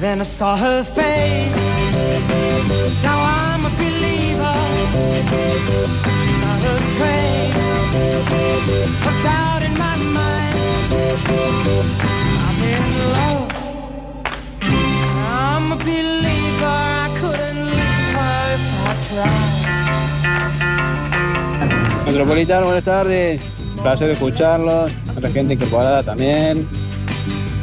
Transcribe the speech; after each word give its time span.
Then 0.00 0.20
I 0.20 0.22
saw 0.22 0.56
her 0.56 0.84
face. 0.84 1.56
Now 3.02 3.18
I'm 3.18 3.66
a 3.66 3.70
believer. 3.70 4.54
Not 6.42 6.62
a 6.62 6.74
trace 6.94 7.56
of 9.08 9.14
doubt 9.24 9.62
in 9.64 9.74
my 9.76 9.96
mind. 9.96 10.54
I'm 12.46 12.60
in 12.72 12.84
love. 13.16 13.50
I'm 14.62 15.72
a 15.72 15.76
believer. 15.76 16.76
I 17.02 17.10
couldn't 17.18 17.62
leave 17.66 18.14
her 18.20 18.54
if 18.54 18.66
I 18.86 18.94
tried. 19.08 19.66
Metropolitano, 22.06 22.66
buenas 22.66 22.84
tardes. 22.84 23.42
Un 23.76 23.82
placer 23.82 24.10
escucharlos. 24.10 24.92
A 25.16 25.20
la 25.20 25.30
gente 25.30 25.54
incorporada 25.54 26.04
también. 26.04 26.68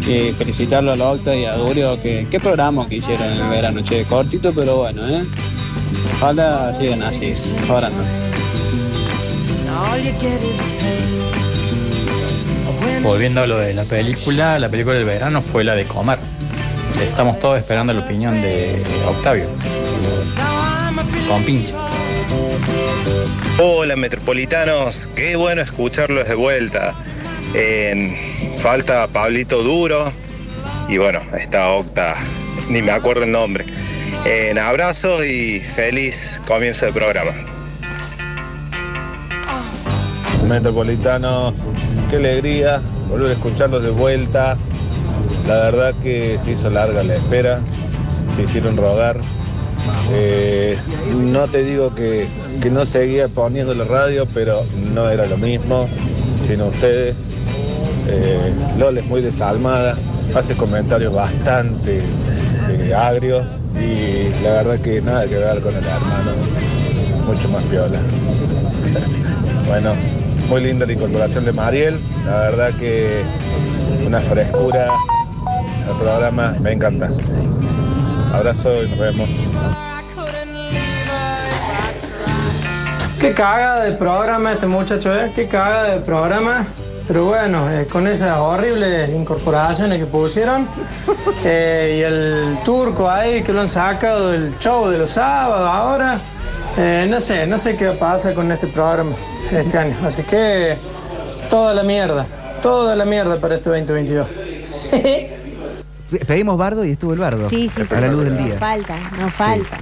Y 0.08 0.32
felicitarlo 0.34 0.92
a 0.92 0.96
la 0.96 1.12
Octa 1.12 1.36
y 1.36 1.46
a 1.46 1.56
Durio. 1.56 2.02
Que, 2.02 2.28
¿Qué 2.30 2.40
programa 2.40 2.88
que 2.88 2.96
hicieron 2.96 3.34
en 3.34 3.42
el 3.42 3.50
verano? 3.50 3.82
Che, 3.82 4.04
cortito, 4.05 4.54
pero 4.54 4.77
bueno, 4.77 5.08
¿eh? 5.08 5.23
Ojalá 6.18 6.73
sigan 6.77 7.02
así. 7.04 7.34
Ahora 7.70 7.90
no. 7.90 8.26
Volviendo 13.02 13.41
a 13.41 13.48
lo 13.48 13.60
de 13.60 13.73
la 13.73 13.84
película, 13.84 14.58
la 14.58 14.70
película 14.70 14.96
del 14.96 15.05
verano 15.05 15.41
fue 15.41 15.63
la 15.63 15.76
de 15.76 15.86
Comar. 15.86 16.20
Estamos 17.02 17.40
todos 17.40 17.60
esperando 17.60 17.94
la 17.94 18.02
opinión 18.02 18.41
de 18.41 18.82
Octavio. 19.08 19.48
Con 21.27 21.44
pinche. 21.44 21.74
Hola 23.60 23.96
metropolitanos, 23.96 25.08
qué 25.16 25.35
bueno 25.35 25.62
escucharlos 25.62 26.27
de 26.27 26.35
vuelta. 26.35 26.94
Eh, 27.58 28.54
falta 28.58 29.08
Pablito 29.08 29.63
Duro 29.63 30.12
y 30.90 30.98
bueno, 30.98 31.22
está 31.40 31.72
Octa, 31.72 32.16
ni 32.70 32.82
me 32.82 32.91
acuerdo 32.91 33.23
el 33.23 33.32
nombre. 33.32 33.66
En 34.26 34.58
abrazos 34.58 35.23
y 35.26 35.62
feliz 35.62 36.41
comienzo 36.46 36.85
de 36.85 36.91
programa. 36.91 37.32
Metropolitanos, 40.46 41.54
qué 42.10 42.18
alegría 42.18 42.82
volver 43.10 43.29
a 43.29 43.34
escucharlos 43.34 43.84
de 43.84 43.91
vuelta. 43.91 44.57
La 45.48 45.55
verdad 45.55 45.96
que 46.04 46.38
se 46.44 46.51
hizo 46.51 46.70
larga 46.70 47.04
la 47.04 47.16
espera, 47.16 47.62
se 48.35 48.41
hicieron 48.41 48.76
rogar. 48.76 49.18
Eh, 50.12 50.77
no 51.22 51.48
te 51.48 51.63
digo 51.63 51.96
que, 51.96 52.27
que 52.62 52.70
no 52.70 52.85
seguía 52.85 53.29
poniendo 53.29 53.74
la 53.74 53.85
radio, 53.85 54.27
pero 54.34 54.66
no 54.94 55.10
era 55.10 55.26
lo 55.26 55.38
mismo, 55.38 55.88
sino 56.46 56.68
ustedes. 56.68 57.27
Eh, 58.07 58.53
Lola 58.77 58.99
es 58.99 59.05
muy 59.07 59.21
desalmada, 59.21 59.95
hace 60.35 60.55
comentarios 60.55 61.13
bastante 61.13 62.01
eh, 62.70 62.93
agrios 62.93 63.45
y 63.75 64.29
la 64.44 64.51
verdad 64.51 64.79
que 64.79 65.01
nada 65.01 65.25
que 65.28 65.35
ver 65.35 65.59
con 65.61 65.75
el 65.75 65.84
hermano, 65.84 66.31
mucho 67.28 67.50
más 67.50 67.63
piola. 67.63 68.00
Bueno, 69.67 69.94
muy 70.47 70.61
linda 70.61 70.85
la 70.85 70.94
incorporación 70.94 71.44
de 71.44 71.51
Mariel. 71.51 72.00
La 72.28 72.38
verdad 72.38 72.69
que 72.79 73.23
una 74.06 74.19
frescura 74.19 74.89
al 75.89 75.97
programa. 75.97 76.56
Me 76.61 76.73
encanta. 76.73 77.09
Abrazo 78.33 78.72
y 78.83 78.89
nos 78.89 79.00
vemos. 79.00 79.29
Qué 83.19 83.33
caga 83.33 83.83
de 83.83 83.94
programa 83.94 84.53
este 84.53 84.67
muchacho, 84.67 85.16
¿eh? 85.16 85.31
Qué 85.35 85.47
caga 85.47 85.83
de 85.83 86.01
programa. 86.01 86.67
Pero 87.07 87.25
bueno, 87.25 87.69
eh, 87.72 87.85
con 87.85 88.07
esas 88.07 88.38
horribles 88.39 89.09
incorporaciones 89.09 90.00
que 90.00 90.06
pusieron 90.06 90.67
eh, 91.45 91.97
y 92.00 92.01
el 92.01 92.57
turco 92.63 93.09
ahí 93.09 93.44
que 93.44 93.53
lo 93.53 93.61
han 93.61 93.67
sacado 93.67 94.31
del 94.31 94.57
show 94.59 94.88
de 94.89 94.97
los 94.97 95.11
sábados 95.11 95.69
ahora, 95.72 96.17
eh, 96.78 97.06
no 97.09 97.19
sé, 97.19 97.45
no 97.45 97.57
sé 97.57 97.78
qué 97.78 97.91
pasa 97.91 98.33
con 98.33 98.51
este 98.51 98.67
programa 98.67 99.11
este 99.51 99.77
año. 99.77 99.95
Así 100.03 100.23
que 100.23 100.77
toda 101.49 101.73
la 101.73 101.83
mierda, 101.83 102.25
toda 102.61 102.95
la 102.95 103.05
mierda 103.05 103.39
para 103.39 103.55
este 103.55 103.69
2022. 103.69 104.27
Pedimos 106.27 106.57
bardo 106.57 106.85
y 106.85 106.91
estuvo 106.91 107.13
el 107.13 107.19
bardo. 107.19 107.49
Sí, 107.49 107.69
sí, 107.73 107.81
sí. 107.88 107.95
A 107.95 108.01
la 108.01 108.07
luz 108.07 108.23
del 108.23 108.38
día. 108.38 108.57
falta, 108.57 108.95
no 109.19 109.29
falta. 109.29 109.77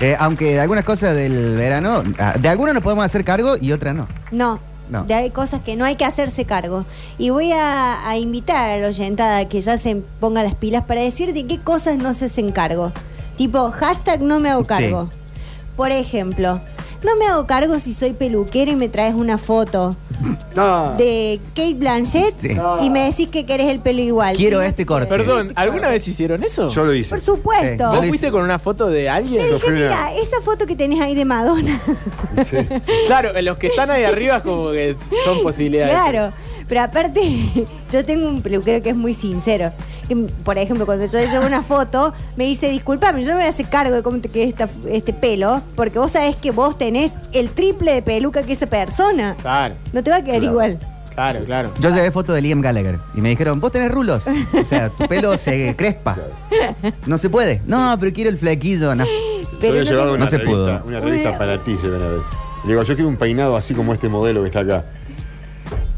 Eh, 0.00 0.16
aunque 0.18 0.54
de 0.54 0.60
algunas 0.60 0.84
cosas 0.84 1.14
del 1.14 1.56
verano, 1.56 2.02
ah, 2.18 2.34
de 2.38 2.48
algunas 2.48 2.74
nos 2.74 2.82
podemos 2.82 3.04
hacer 3.04 3.24
cargo 3.24 3.56
y 3.60 3.72
otras 3.72 3.94
no. 3.94 4.08
No. 4.30 4.69
No. 4.90 5.04
De 5.04 5.14
hay 5.14 5.30
cosas 5.30 5.60
que 5.60 5.76
no 5.76 5.84
hay 5.84 5.96
que 5.96 6.04
hacerse 6.04 6.44
cargo. 6.44 6.84
Y 7.16 7.30
voy 7.30 7.52
a, 7.52 8.08
a 8.08 8.18
invitar 8.18 8.70
a 8.70 8.76
la 8.78 8.88
oyentada 8.88 9.48
que 9.48 9.60
ya 9.60 9.76
se 9.76 9.96
ponga 10.18 10.42
las 10.42 10.54
pilas 10.54 10.84
para 10.84 11.00
decir 11.00 11.32
de 11.32 11.46
qué 11.46 11.58
cosas 11.58 11.96
no 11.96 12.12
se 12.12 12.26
hacen 12.26 12.52
cargo. 12.52 12.92
Tipo, 13.36 13.70
hashtag 13.70 14.20
no 14.20 14.40
me 14.40 14.50
hago 14.50 14.64
cargo. 14.64 15.08
Por 15.76 15.92
ejemplo, 15.92 16.60
no 17.02 17.16
me 17.16 17.26
hago 17.26 17.46
cargo 17.46 17.78
si 17.78 17.94
soy 17.94 18.12
peluquero 18.12 18.70
y 18.70 18.76
me 18.76 18.88
traes 18.88 19.14
una 19.14 19.38
foto 19.38 19.96
de 20.98 21.40
Kate 21.54 21.74
Blanchett 21.74 22.38
Sí. 22.38 22.56
y 22.82 22.90
me 22.90 23.04
decís 23.04 23.28
que 23.28 23.46
querés 23.46 23.68
el 23.68 23.80
pelo 23.80 24.00
igual. 24.00 24.36
Quiero 24.36 24.60
este 24.60 24.84
corte. 24.86 25.06
Perdón, 25.06 25.52
¿alguna 25.56 25.88
vez 25.88 26.06
hicieron 26.06 26.42
eso? 26.44 26.68
Yo 26.68 26.84
lo 26.84 26.94
hice. 26.94 27.10
Por 27.10 27.20
supuesto. 27.20 27.90
Sí, 27.90 27.96
¿Vos 27.96 28.04
yo 28.04 28.08
fuiste 28.08 28.30
con 28.30 28.42
una 28.42 28.58
foto 28.58 28.88
de 28.88 29.08
alguien? 29.08 29.42
Le 29.42 29.54
dije, 29.54 29.70
mira, 29.70 30.12
esa 30.14 30.40
foto 30.42 30.66
que 30.66 30.76
tenés 30.76 31.00
ahí 31.00 31.14
de 31.14 31.24
Madonna. 31.24 31.80
Sí. 32.48 32.56
Claro, 33.06 33.30
los 33.40 33.58
que 33.58 33.68
están 33.68 33.90
ahí 33.90 34.04
arriba 34.04 34.36
es 34.36 34.42
como 34.42 34.70
que 34.72 34.96
son 35.24 35.42
posibilidades. 35.42 35.92
Claro, 35.92 36.32
pero 36.68 36.82
aparte, 36.82 37.22
yo 37.90 38.04
tengo 38.04 38.28
un 38.28 38.42
peluquero 38.42 38.82
que 38.82 38.90
es 38.90 38.96
muy 38.96 39.14
sincero. 39.14 39.72
Que, 40.10 40.16
por 40.16 40.58
ejemplo, 40.58 40.86
cuando 40.86 41.06
yo 41.06 41.18
le 41.20 41.28
llevo 41.28 41.46
una 41.46 41.62
foto, 41.62 42.12
me 42.36 42.42
dice, 42.44 42.68
disculpame, 42.68 43.20
yo 43.22 43.28
me 43.28 43.34
voy 43.36 43.44
a 43.44 43.48
hacer 43.50 43.68
cargo 43.68 43.94
de 43.94 44.02
cómo 44.02 44.18
te 44.18 44.28
queda 44.28 44.42
esta- 44.44 44.68
este 44.90 45.12
pelo, 45.12 45.62
porque 45.76 46.00
vos 46.00 46.10
sabés 46.10 46.34
que 46.34 46.50
vos 46.50 46.76
tenés 46.76 47.12
el 47.32 47.50
triple 47.50 47.94
de 47.94 48.02
peluca 48.02 48.42
que 48.42 48.52
esa 48.54 48.66
persona. 48.66 49.36
Claro, 49.40 49.76
No 49.92 50.02
te 50.02 50.10
va 50.10 50.16
a 50.16 50.24
quedar 50.24 50.40
Claro. 50.40 50.52
igual. 50.52 50.80
claro, 51.14 51.44
claro. 51.44 51.70
Yo 51.78 51.90
llevé 51.90 52.10
foto 52.10 52.32
de 52.32 52.42
Liam 52.42 52.60
Gallagher 52.60 52.98
y 53.14 53.20
me 53.20 53.28
dijeron, 53.28 53.60
vos 53.60 53.70
tenés 53.70 53.92
rulos. 53.92 54.26
O 54.26 54.64
sea, 54.64 54.88
tu 54.88 55.06
pelo 55.06 55.38
se 55.38 55.76
crespa. 55.76 56.16
No 57.06 57.16
se 57.16 57.30
puede. 57.30 57.62
No, 57.66 57.96
pero 58.00 58.12
quiero 58.12 58.30
el 58.30 58.38
flequillo. 58.38 58.92
No. 58.96 59.04
Pero 59.60 59.84
no 60.06 60.14
una 60.14 60.26
se 60.26 60.40
pudo. 60.40 60.82
una 60.86 60.98
revista 60.98 61.38
para 61.38 61.62
ti 61.62 61.78
una 61.84 62.08
vez. 62.08 62.22
Le 62.64 62.70
digo, 62.72 62.82
yo 62.82 62.94
quiero 62.96 63.08
un 63.08 63.16
peinado 63.16 63.56
así 63.56 63.74
como 63.74 63.94
este 63.94 64.08
modelo 64.08 64.40
que 64.42 64.48
está 64.48 64.60
acá. 64.60 64.84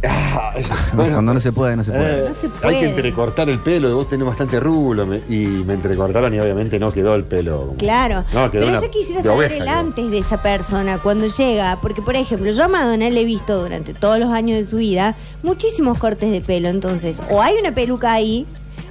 Ah, 0.04 0.52
bueno, 0.94 1.12
Cuando 1.14 1.34
no 1.34 1.40
se 1.40 1.52
puede, 1.52 1.76
no 1.76 1.84
se 1.84 1.92
puede. 1.92 2.24
eh, 2.24 2.28
No 2.28 2.34
se 2.34 2.66
Hay 2.66 2.80
que 2.80 2.88
entrecortar 2.88 3.48
el 3.48 3.60
pelo, 3.60 3.94
vos 3.94 4.08
tenés 4.08 4.26
bastante 4.26 4.58
rulo. 4.58 5.06
me- 5.06 5.22
y 5.28 5.46
me 5.64 5.74
entrecortaron 5.74 6.34
y 6.34 6.40
obviamente 6.40 6.78
no 6.80 6.90
quedó 6.90 7.14
el 7.14 7.24
pelo. 7.24 7.60
como- 7.66 7.76
Claro. 7.76 8.24
No, 8.32 8.50
quedó 8.50 8.62
Pero 8.64 8.68
una 8.68 8.80
yo 8.80 8.90
quisiera 8.90 9.22
de 9.22 9.28
saber 9.28 9.46
oveja, 9.50 9.54
el 9.64 9.68
quedó. 9.70 9.78
antes 9.78 10.10
de 10.10 10.18
esa 10.18 10.42
persona, 10.42 10.98
cuando 10.98 11.26
llega. 11.28 11.78
Porque, 11.80 12.02
por 12.02 12.16
ejemplo, 12.16 12.50
yo 12.50 12.64
a 12.64 12.68
Madonna 12.68 13.10
le 13.10 13.20
he 13.20 13.24
visto 13.24 13.60
durante 13.62 13.94
todos 13.94 14.18
los 14.18 14.30
años 14.30 14.58
de 14.58 14.64
su 14.64 14.78
vida 14.78 15.14
muchísimos 15.42 15.98
cortes 15.98 16.30
de 16.32 16.40
pelo. 16.40 16.68
Entonces, 16.68 17.20
o 17.30 17.40
hay 17.40 17.54
una 17.60 17.72
peluca 17.72 18.12
ahí, 18.12 18.46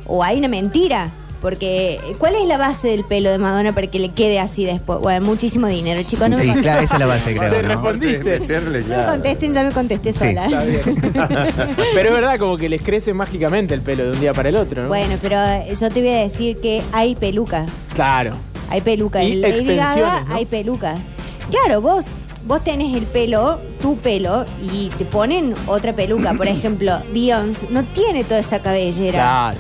o 0.06 0.24
hay 0.24 0.38
una 0.40 0.48
mentira. 0.48 1.12
Porque, 1.42 2.00
¿cuál 2.20 2.36
es 2.36 2.48
la 2.48 2.58
base 2.60 2.90
del 2.90 3.04
pelo 3.04 3.32
de 3.32 3.40
Madonna 3.40 3.74
para 3.74 3.88
que 3.88 3.98
le 4.00 4.10
quede 4.12 4.40
así 4.40 4.64
después? 4.64 5.00
Bueno, 5.00 5.26
muchísimo 5.26 5.66
dinero, 5.68 6.02
chicos. 6.04 6.30
No 6.30 6.38
Sí, 6.40 6.52
claro, 6.62 6.82
esa 6.84 6.94
es 6.94 7.00
la 7.00 7.08
base, 7.08 7.36
creo. 7.36 7.52
Te 7.52 7.64
¿no? 7.64 7.68
respondiste. 7.70 8.40
Meterle, 8.40 8.80
No 8.82 8.88
me 8.88 8.94
claro. 8.94 9.12
contesten, 9.12 9.54
ya 9.54 9.64
me 9.64 9.72
contesté 9.72 10.14
Sí. 10.14 10.20
sola. 10.20 10.46
Está 10.46 10.64
bien. 10.66 11.02
Pero 11.96 12.10
es 12.10 12.14
verdad, 12.14 12.38
como 12.38 12.58
que 12.58 12.70
les 12.70 12.82
crece 12.84 13.14
mágicamente 13.16 13.74
el 13.74 13.82
pelo 13.82 14.04
de 14.06 14.12
un 14.12 14.20
día 14.20 14.34
para 14.36 14.50
el 14.50 14.56
otro, 14.56 14.84
¿no? 14.84 14.88
Bueno, 14.88 15.16
pero 15.22 15.38
eh, 15.44 15.74
yo 15.80 15.90
te 15.90 16.02
voy 16.02 16.12
a 16.12 16.18
decir 16.18 16.58
que 16.62 16.82
hay 16.92 17.16
peluca. 17.16 17.66
Claro. 17.96 18.34
Hay 18.70 18.82
peluca. 18.82 19.24
Y 19.24 19.34
En 19.34 19.42
Lady 19.42 19.76
Gaga 19.76 20.26
hay 20.30 20.46
peluca. 20.46 20.96
Claro, 21.50 21.82
vos, 21.82 22.06
vos 22.46 22.64
tenés 22.64 22.96
el 22.96 23.04
pelo, 23.06 23.60
tu 23.82 23.98
pelo, 23.98 24.46
y 24.62 24.90
te 24.98 25.06
ponen 25.06 25.56
otra 25.66 25.94
peluca. 25.94 26.34
Por 26.36 26.48
ejemplo, 26.48 27.00
Beyoncé 27.12 27.66
no 27.72 27.84
tiene 27.86 28.24
toda 28.24 28.40
esa 28.42 28.60
cabellera. 28.60 29.12
Claro. 29.14 29.58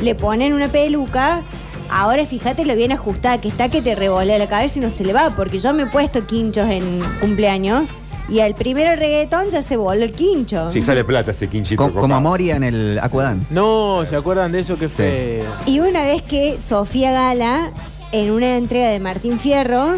Le 0.00 0.14
ponen 0.14 0.52
una 0.52 0.68
peluca. 0.68 1.42
Ahora 1.90 2.24
fíjate 2.24 2.64
lo 2.64 2.76
bien 2.76 2.92
ajustada 2.92 3.40
que 3.40 3.48
está 3.48 3.68
que 3.68 3.82
te 3.82 3.94
revolea 3.94 4.38
la 4.38 4.48
cabeza 4.48 4.78
y 4.78 4.82
no 4.82 4.90
se 4.90 5.04
le 5.04 5.12
va. 5.12 5.34
Porque 5.36 5.58
yo 5.58 5.72
me 5.72 5.82
he 5.84 5.86
puesto 5.86 6.26
quinchos 6.26 6.68
en 6.68 7.00
cumpleaños 7.20 7.88
y 8.28 8.38
al 8.40 8.54
primero 8.54 8.94
reggaetón 8.94 9.50
ya 9.50 9.60
se 9.60 9.76
voló 9.76 10.04
el 10.04 10.12
quincho. 10.12 10.70
Sí, 10.70 10.82
sale 10.84 11.02
plata 11.04 11.32
ese 11.32 11.48
quinchito. 11.48 11.82
Co- 11.92 12.00
como. 12.00 12.20
Moria 12.20 12.54
en 12.56 12.62
el 12.64 12.98
Aquadance. 13.02 13.52
No, 13.52 14.04
¿se 14.06 14.14
acuerdan 14.14 14.52
de 14.52 14.60
eso 14.60 14.78
que 14.78 14.88
fue? 14.88 15.44
Y 15.66 15.80
una 15.80 16.02
vez 16.02 16.22
que 16.22 16.58
Sofía 16.64 17.10
Gala, 17.10 17.70
en 18.12 18.30
una 18.30 18.56
entrega 18.56 18.88
de 18.90 19.00
Martín 19.00 19.40
Fierro, 19.40 19.94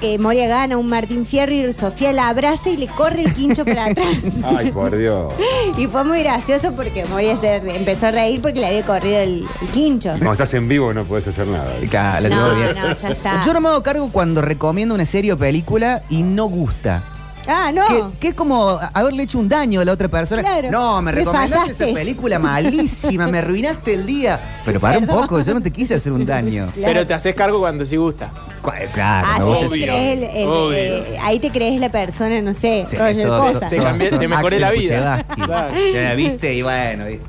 eh, 0.00 0.18
Moria 0.18 0.46
gana 0.48 0.76
un 0.78 0.88
Martín 0.88 1.26
Fierro 1.26 1.52
y 1.52 1.72
Sofía 1.72 2.12
la 2.12 2.28
abraza 2.28 2.70
y 2.70 2.76
le 2.76 2.86
corre 2.86 3.22
el 3.22 3.34
quincho 3.34 3.64
para 3.64 3.86
atrás. 3.90 4.06
Ay, 4.44 4.70
por 4.70 4.96
Dios. 4.96 5.32
y 5.76 5.86
fue 5.86 6.04
muy 6.04 6.20
gracioso 6.22 6.72
porque 6.74 7.04
Moria 7.06 7.36
se 7.36 7.56
empezó 7.56 8.06
a 8.06 8.10
reír 8.10 8.40
porque 8.40 8.60
le 8.60 8.66
había 8.66 8.82
corrido 8.82 9.18
el, 9.20 9.46
el 9.62 9.68
quincho. 9.68 10.10
Cuando 10.10 10.32
estás 10.32 10.54
en 10.54 10.68
vivo 10.68 10.92
no 10.94 11.04
puedes 11.04 11.26
hacer 11.28 11.46
nada. 11.46 11.72
Ca- 11.90 12.20
la 12.20 12.28
No, 12.28 12.36
llevo 12.48 12.56
bien. 12.56 12.74
no, 12.76 12.94
ya 12.94 13.08
está. 13.08 13.42
Yo 13.44 13.52
no 13.52 13.60
me 13.60 13.68
hago 13.68 13.82
cargo 13.82 14.10
cuando 14.12 14.40
recomiendo 14.42 14.94
una 14.94 15.06
serie 15.06 15.32
o 15.32 15.38
película 15.38 16.02
y 16.08 16.22
no 16.22 16.46
gusta. 16.46 17.02
Ah, 17.48 17.72
no. 17.72 17.86
Que, 18.12 18.18
que 18.20 18.28
es 18.28 18.34
como 18.34 18.78
haberle 18.92 19.22
hecho 19.22 19.38
un 19.38 19.48
daño 19.48 19.80
a 19.80 19.84
la 19.84 19.92
otra 19.92 20.08
persona. 20.08 20.42
Claro. 20.42 20.70
No, 20.70 20.96
me 21.00 21.10
Me 21.12 21.18
recomendaste 21.18 21.56
esa 21.56 21.60
fallaste. 21.64 21.94
película 21.94 22.38
malísima, 22.38 23.26
me 23.26 23.38
arruinaste 23.38 23.94
el 23.94 24.04
día. 24.06 24.38
Pero 24.64 24.78
para 24.78 24.98
un 24.98 25.06
poco, 25.06 25.40
yo 25.40 25.54
no 25.54 25.60
te 25.62 25.70
quise 25.70 25.94
hacer 25.94 26.12
un 26.12 26.26
daño. 26.26 26.66
Claro. 26.74 26.92
Pero 26.92 27.06
te 27.06 27.14
haces 27.14 27.34
cargo 27.34 27.58
cuando 27.60 27.84
sí 27.86 27.96
gusta. 27.96 28.30
Cu- 28.62 28.70
Claro, 28.92 29.26
Ah, 29.30 29.38
me 29.38 29.44
sí, 29.44 29.50
gusta 29.50 29.64
ahí 29.64 29.70
te 29.80 29.86
crees 29.86 30.12
el- 30.18 30.36
el- 30.42 30.48
Obvio. 30.48 30.76
eh, 30.76 31.18
ahí 31.22 31.38
te 31.40 31.50
crees 31.50 31.80
la 31.80 31.88
persona, 31.90 32.42
no 32.42 32.52
sé, 32.52 32.84
Sí, 32.86 32.96
Roger 32.96 33.10
eso- 33.16 33.38
Cosa. 33.38 33.66
Te 33.66 33.78
cambié- 33.80 34.18
te 34.18 34.28
mejoré 34.28 34.58
la 34.60 34.70
vida. 34.72 35.24
Kuchevaski. 35.24 35.42
Claro. 35.42 35.74
Ya 35.94 36.14
viste 36.14 36.54
y 36.54 36.62
bueno, 36.62 37.06
¿viste? 37.06 37.24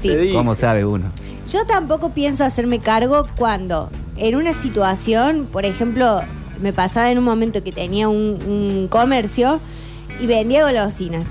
Sí. 0.00 0.08
Te 0.08 0.18
di- 0.18 0.32
¿cómo 0.32 0.54
sabe 0.54 0.84
uno? 0.84 1.06
Yo 1.50 1.64
tampoco 1.66 2.10
pienso 2.10 2.44
hacerme 2.44 2.78
cargo 2.78 3.26
cuando 3.36 3.90
en 4.18 4.36
una 4.36 4.52
situación, 4.52 5.48
por 5.50 5.64
ejemplo, 5.64 6.20
me 6.60 6.72
pasaba 6.72 7.10
en 7.10 7.18
un 7.18 7.24
momento 7.24 7.62
que 7.62 7.72
tenía 7.72 8.08
un, 8.08 8.88
comercio 8.90 9.60
y 10.20 10.26
vendía 10.26 10.64
golosinas. 10.64 11.26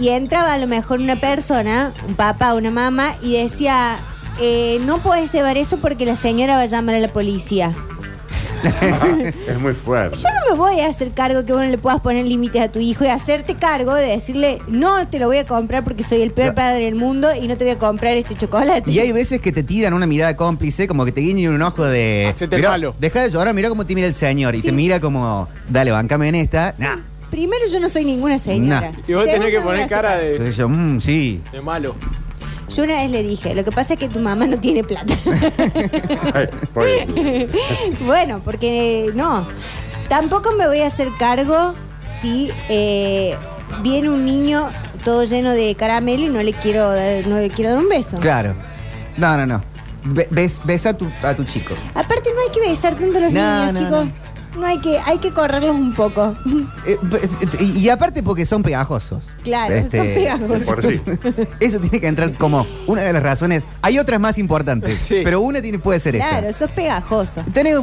Y 0.00 0.08
entraba 0.08 0.54
a 0.54 0.58
lo 0.58 0.66
mejor 0.66 1.00
una 1.00 1.16
persona, 1.16 1.92
un 2.08 2.14
papá, 2.14 2.54
una 2.54 2.70
mamá, 2.70 3.16
y 3.22 3.36
decía, 3.36 3.98
eh, 4.40 4.80
no 4.86 4.98
puedes 4.98 5.32
llevar 5.32 5.58
eso 5.58 5.78
porque 5.78 6.06
la 6.06 6.16
señora 6.16 6.56
va 6.56 6.62
a 6.62 6.66
llamar 6.66 6.94
a 6.94 7.00
la 7.00 7.08
policía. 7.08 7.74
es 9.48 9.60
muy 9.60 9.72
fuerte. 9.72 10.18
Yo 10.18 10.28
no 10.28 10.50
me 10.54 10.58
voy 10.58 10.80
a 10.80 10.88
hacer 10.88 11.10
cargo 11.12 11.44
que 11.44 11.52
vos 11.52 11.62
no 11.62 11.68
le 11.68 11.78
puedas 11.78 12.00
poner 12.00 12.26
límites 12.26 12.62
a 12.62 12.68
tu 12.70 12.78
hijo 12.80 13.04
y 13.04 13.08
hacerte 13.08 13.54
cargo 13.54 13.94
de 13.94 14.06
decirle, 14.06 14.60
no 14.68 15.06
te 15.08 15.18
lo 15.18 15.26
voy 15.26 15.38
a 15.38 15.46
comprar 15.46 15.84
porque 15.84 16.02
soy 16.02 16.22
el 16.22 16.30
peor 16.32 16.54
padre 16.54 16.84
del 16.84 16.94
mundo 16.94 17.28
y 17.34 17.48
no 17.48 17.56
te 17.56 17.64
voy 17.64 17.72
a 17.74 17.78
comprar 17.78 18.16
este 18.16 18.36
chocolate. 18.36 18.90
Y 18.90 18.98
hay 18.98 19.12
veces 19.12 19.40
que 19.40 19.52
te 19.52 19.62
tiran 19.62 19.94
una 19.94 20.06
mirada 20.06 20.36
cómplice, 20.36 20.86
como 20.88 21.04
que 21.04 21.12
te 21.12 21.20
guiñan 21.20 21.52
un 21.54 21.62
ojo 21.62 21.84
de. 21.84 22.28
Hacete 22.30 22.56
el 22.56 22.60
"Mirá, 22.62 22.70
malo". 22.70 22.94
Deja 22.98 23.22
de 23.22 23.30
llorar, 23.30 23.54
mira 23.54 23.68
cómo 23.68 23.84
te 23.86 23.94
mira 23.94 24.06
el 24.06 24.14
señor. 24.14 24.54
Y 24.54 24.60
Sí. 24.60 24.68
te 24.68 24.72
mira 24.72 25.00
como, 25.00 25.48
dale, 25.68 25.90
bancame 25.90 26.28
en 26.28 26.34
esta. 26.36 26.74
Nah. 26.78 26.96
Primero, 27.30 27.64
yo 27.72 27.80
no 27.80 27.88
soy 27.88 28.04
ninguna 28.04 28.38
señora. 28.38 28.92
Nah. 28.92 28.98
Y 29.08 29.12
vos 29.14 29.24
tenés 29.24 29.40
Segundo, 29.40 29.46
que 29.50 29.58
me 29.58 29.64
poner 29.64 29.88
cara 29.88 30.08
cargo. 30.10 30.22
de, 30.24 30.30
Entonces 30.32 30.56
yo, 30.56 30.68
"Mm, 30.68 31.00
sí. 31.00 31.40
de 31.50 31.60
malo. 31.62 31.94
Yo 32.76 32.84
una 32.84 32.96
vez 32.96 33.10
le 33.10 33.22
dije, 33.22 33.54
lo 33.54 33.64
que 33.64 33.70
pasa 33.72 33.94
es 33.94 34.00
que 34.00 34.08
tu 34.08 34.18
mamá 34.20 34.46
no 34.46 34.58
tiene 34.58 34.82
plata. 34.84 35.14
Ay, 36.34 36.48
pobre. 36.72 37.48
bueno, 38.06 38.40
porque 38.44 39.06
eh, 39.06 39.10
no. 39.14 39.46
Tampoco 40.08 40.52
me 40.52 40.66
voy 40.66 40.80
a 40.80 40.86
hacer 40.86 41.08
cargo 41.18 41.74
si 42.20 42.50
eh, 42.68 43.36
viene 43.82 44.08
un 44.10 44.24
niño 44.24 44.68
todo 45.04 45.24
lleno 45.24 45.52
de 45.52 45.74
caramelo 45.74 46.24
y 46.24 46.28
no 46.28 46.42
le 46.42 46.52
quiero 46.52 46.90
dar, 46.92 47.26
no 47.26 47.38
le 47.40 47.50
quiero 47.50 47.72
dar 47.72 47.80
un 47.80 47.88
beso. 47.88 48.18
Claro. 48.18 48.54
No, 49.16 49.36
no, 49.36 49.46
no. 49.46 49.62
Be- 50.04 50.28
bes- 50.30 50.60
besa 50.64 50.90
a 50.90 50.94
tu, 50.96 51.08
a 51.22 51.34
tu 51.34 51.44
chico. 51.44 51.74
Aparte 51.94 52.30
no 52.34 52.40
hay 52.40 52.50
que 52.50 52.68
besar 52.68 52.94
tanto 52.94 53.18
a 53.18 53.20
los 53.22 53.32
No, 53.32 53.56
niños, 53.66 53.72
no, 53.72 53.78
chicos. 53.80 54.04
no. 54.06 54.21
No 54.58 54.66
hay 54.66 54.78
que, 54.80 54.98
hay 55.06 55.18
que 55.18 55.32
correrlos 55.32 55.74
un 55.76 55.94
poco. 55.94 56.34
Eh, 56.84 56.98
y, 57.60 57.78
y 57.78 57.88
aparte 57.90 58.22
porque 58.24 58.44
son 58.44 58.62
pegajosos. 58.64 59.28
Claro, 59.44 59.72
Este, 59.74 59.96
son 59.98 60.06
pegajosos. 60.08 60.62
Por 60.64 60.82
sí. 60.82 61.00
Eso 61.60 61.78
tiene 61.78 62.00
que 62.00 62.08
entrar 62.08 62.32
como 62.34 62.66
una 62.88 63.02
de 63.02 63.12
las 63.12 63.22
razones. 63.22 63.62
Hay 63.82 63.98
otras 64.00 64.18
más 64.20 64.36
importantes, 64.38 65.00
Sí. 65.02 65.20
pero 65.22 65.40
una 65.40 65.62
tiene, 65.62 65.78
puede 65.78 66.00
ser 66.00 66.16
Claro, 66.16 66.48
esa. 66.48 66.58
sos 66.60 66.70
pegajoso. 66.72 67.44
Tenés 67.52 67.78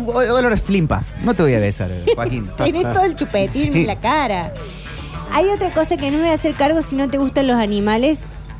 flimpa. 0.66 1.04
No 1.24 1.34
te 1.34 1.44
voy 1.44 1.54
a 1.54 1.60
besar, 1.60 1.90
Joaquín. 2.16 2.50
Tenés 2.58 2.92
todo 2.94 3.04
el 3.06 3.16
chupetín 3.16 3.72
Sí. 3.74 3.80
en 3.82 3.88
la 3.88 3.96
cara. 3.96 4.52
Hay 5.32 5.48
otra 5.50 5.70
cosa 5.72 5.96
que 5.96 6.12
no 6.12 6.18
me 6.18 6.24
voy 6.24 6.32
a 6.32 6.36
hacer 6.36 6.56
cargo 6.56 6.82
si 6.82 6.96
no 6.96 7.10
te 7.10 7.18
gustan 7.18 7.48
los 7.48 7.58
animales. 7.58 8.20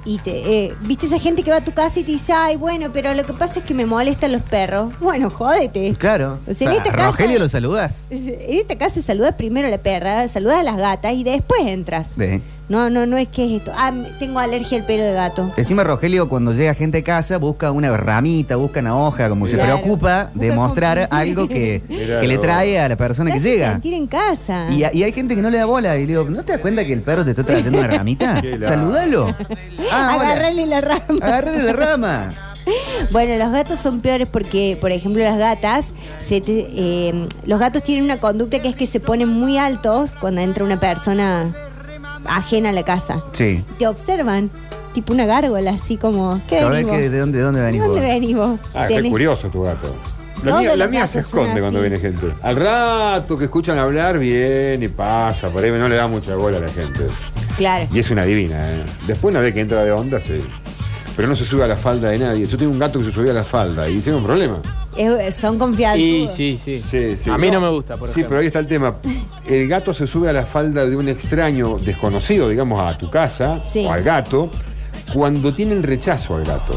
Y 0.10 0.18
te, 0.18 0.66
eh, 0.66 0.74
viste 0.82 1.06
esa 1.06 1.20
gente 1.20 1.44
que 1.44 1.52
va 1.52 1.58
a 1.58 1.64
tu 1.64 1.72
casa 1.72 2.00
y 2.00 2.04
te 2.04 2.12
dice, 2.14 2.34
ay, 2.34 2.56
bueno, 2.56 2.90
pero 2.92 3.14
lo 3.14 3.24
que 3.28 3.34
pasa 3.34 3.60
es 3.60 3.66
que 3.66 3.76
me 3.76 3.86
molestan 3.86 4.32
los 4.32 4.42
perros. 4.42 4.92
Bueno, 5.00 5.30
jódete. 5.30 5.94
Claro. 5.94 6.40
O 6.48 6.54
sea, 6.56 6.72
en 6.72 6.78
esta 6.78 6.90
¿A 6.90 6.94
casa- 6.94 7.06
Rogelio 7.12 7.38
lo 7.38 7.48
saludas? 7.48 8.08
En 8.10 8.58
esta 8.60 8.76
casa 8.76 9.04
saludas 9.04 9.36
primero 9.36 9.68
a 9.68 9.72
la 9.72 9.78
perra, 9.78 10.28
saludas 10.28 10.58
a 10.62 10.64
las 10.64 10.78
gatas 10.78 11.14
y 11.14 11.24
después 11.24 11.62
entras. 11.64 12.08
Sí. 12.18 12.42
No, 12.70 12.90
no, 12.92 13.06
no 13.08 13.18
es 13.18 13.28
que 13.30 13.46
es 13.46 13.52
esto. 13.62 13.72
Ah, 13.76 13.92
tengo 14.20 14.38
alergia 14.40 14.78
al 14.78 14.86
pelo 14.86 15.04
de 15.04 15.12
gato. 15.14 15.52
Encima 15.58 15.84
Rogelio 15.84 16.30
cuando 16.30 16.54
llega 16.54 16.76
gente 16.76 17.00
a 17.00 17.04
casa 17.04 17.38
busca 17.40 17.72
una 17.72 17.96
ramita, 17.98 18.58
busca 18.58 18.80
una 18.80 18.96
hoja, 18.96 19.28
como 19.28 19.48
se 19.48 19.58
preocupa 19.58 20.30
de 20.36 20.50
Busca 20.50 20.62
mostrar 20.62 21.08
algo 21.10 21.48
que, 21.48 21.82
Mirá 21.90 22.22
que 22.22 22.28
le 22.28 22.38
trae 22.38 22.80
a 22.80 22.88
la 22.88 22.96
persona 22.96 23.32
Te 23.32 23.34
que 23.34 23.40
hace 23.40 23.50
llega. 23.56 23.72
sentir 23.72 23.94
en 23.96 24.06
casa. 24.08 24.68
Y, 24.70 24.84
y 24.98 25.04
hay 25.04 25.12
gente 25.12 25.36
que 25.36 25.42
no 25.42 25.50
le 25.50 25.58
da 25.58 25.66
bola 25.66 25.98
y 25.98 26.02
le 26.02 26.08
digo, 26.08 26.26
¿no 26.26 26.44
te 26.44 26.52
das 26.54 26.62
cuenta 26.62 26.86
que 26.86 26.94
el 26.94 27.02
perro 27.02 27.26
te 27.26 27.32
está 27.32 27.44
trayendo 27.44 27.78
una 27.80 27.88
ramita? 27.88 28.40
Qué. 28.42 28.60
Salúdalo. 28.60 29.36
Ah, 29.92 30.18
hola. 30.20 30.30
Agarrarle 30.34 30.66
la 30.68 30.82
rama. 30.82 31.04
Agarrale 31.22 31.64
la 31.64 31.74
rama. 31.74 32.34
Bueno, 33.12 33.36
los 33.44 33.52
gatos 33.52 33.80
son 33.80 34.00
peores 34.02 34.28
porque, 34.32 34.78
por 34.80 34.92
ejemplo, 34.92 35.24
las 35.24 35.40
gatas, 35.40 35.88
se 36.20 36.40
te- 36.40 36.68
eh, 36.76 37.28
los 37.48 37.60
gatos 37.60 37.82
tienen 37.82 38.04
una 38.04 38.20
conducta 38.20 38.62
que 38.62 38.68
es 38.70 38.76
que 38.76 38.86
se 38.86 39.00
ponen 39.00 39.28
muy 39.30 39.58
altos 39.58 40.12
cuando 40.20 40.42
entra 40.42 40.64
una 40.64 40.80
persona 40.80 41.52
ajena 42.26 42.70
a 42.70 42.72
la 42.72 42.84
casa. 42.84 43.24
Sí. 43.32 43.64
Te 43.78 43.88
observan, 43.88 44.50
tipo 44.94 45.14
una 45.14 45.26
gárgola, 45.26 45.72
así 45.72 45.98
como, 45.98 46.42
¿qué 46.48 46.60
¿Sabés 46.62 46.86
venís 46.86 46.88
vos? 46.88 46.98
que 46.98 47.10
de 47.10 47.20
dónde, 47.20 47.38
de 47.38 47.44
dónde 47.44 47.62
¿De 47.62 47.78
dónde 47.80 48.02
venís 48.02 48.36
vos? 48.36 48.60
Ah, 48.74 48.88
qué 48.88 49.10
curioso 49.10 49.48
tu 49.50 49.64
gato. 49.64 49.94
La 50.44 50.52
Todos 50.52 50.62
mía, 50.62 50.70
la 50.70 50.86
los 50.86 50.92
mía 50.92 51.06
se 51.06 51.22
son 51.22 51.42
esconde 51.42 51.60
cuando 51.60 51.82
viene 51.82 52.00
gente. 52.00 52.28
Al 52.42 52.56
rato 52.56 53.38
que 53.38 53.46
escuchan 53.46 53.78
hablar, 53.78 54.20
viene 54.20 54.86
y 54.86 54.88
pasa. 54.88 55.50
Por 55.50 55.64
ahí 55.64 55.70
no 55.72 55.90
le 55.90 55.96
da 55.96 56.08
mucha 56.08 56.34
bola 56.36 56.58
a 56.58 56.62
la 56.62 56.70
gente. 56.70 57.08
Claro. 57.58 57.88
Y 57.92 58.00
es 58.00 58.10
una 58.10 58.24
divina, 58.24 58.72
¿eh? 58.72 58.86
Después 59.06 59.34
una 59.34 59.42
vez 59.42 59.54
que 59.54 59.60
entra 59.60 59.84
de 59.84 59.92
onda, 59.92 60.22
sí. 60.22 60.42
Pero 61.18 61.28
no 61.28 61.36
se 61.36 61.46
sube 61.46 61.66
a 61.66 61.68
la 61.68 61.76
falda 61.76 62.10
de 62.12 62.20
nadie. 62.20 62.46
Yo 62.46 62.58
tengo 62.58 62.72
un 62.72 62.80
gato 62.80 63.00
que 63.00 63.06
se 63.06 63.12
subía 63.12 63.32
a 63.32 63.36
la 63.36 63.44
falda 63.44 63.90
y 63.90 64.00
tiene 64.00 64.18
un 64.18 64.24
problema. 64.24 64.62
Es- 65.00 65.36
son 65.36 65.58
confianzudos. 65.58 66.04
Y 66.40 66.58
sí, 66.58 66.60
sí. 66.64 66.84
Sí, 66.92 67.16
sí. 67.24 67.30
A 67.30 67.38
mí 67.38 67.50
no 67.50 67.62
me 67.62 67.70
gusta, 67.70 67.96
por 67.98 68.10
Sí, 68.10 68.14
ejemplo. 68.14 68.30
pero 68.30 68.42
ahí 68.42 68.48
está 68.48 68.60
el 68.60 68.68
tema. 68.68 68.96
El 69.48 69.68
gato 69.68 69.94
se 69.94 70.06
sube 70.08 70.30
a 70.30 70.34
la 70.34 70.46
falda 70.46 70.86
de 70.86 70.96
un 70.96 71.08
extraño 71.08 71.78
desconocido, 71.78 72.50
digamos, 72.50 72.80
a 72.82 72.98
tu 72.98 73.10
casa 73.10 73.62
Sí. 73.64 73.86
o 73.86 73.92
al 73.94 74.04
gato, 74.04 74.52
cuando 75.14 75.54
tienen 75.54 75.84
rechazo 75.84 76.36
al 76.36 76.44
gato. 76.46 76.74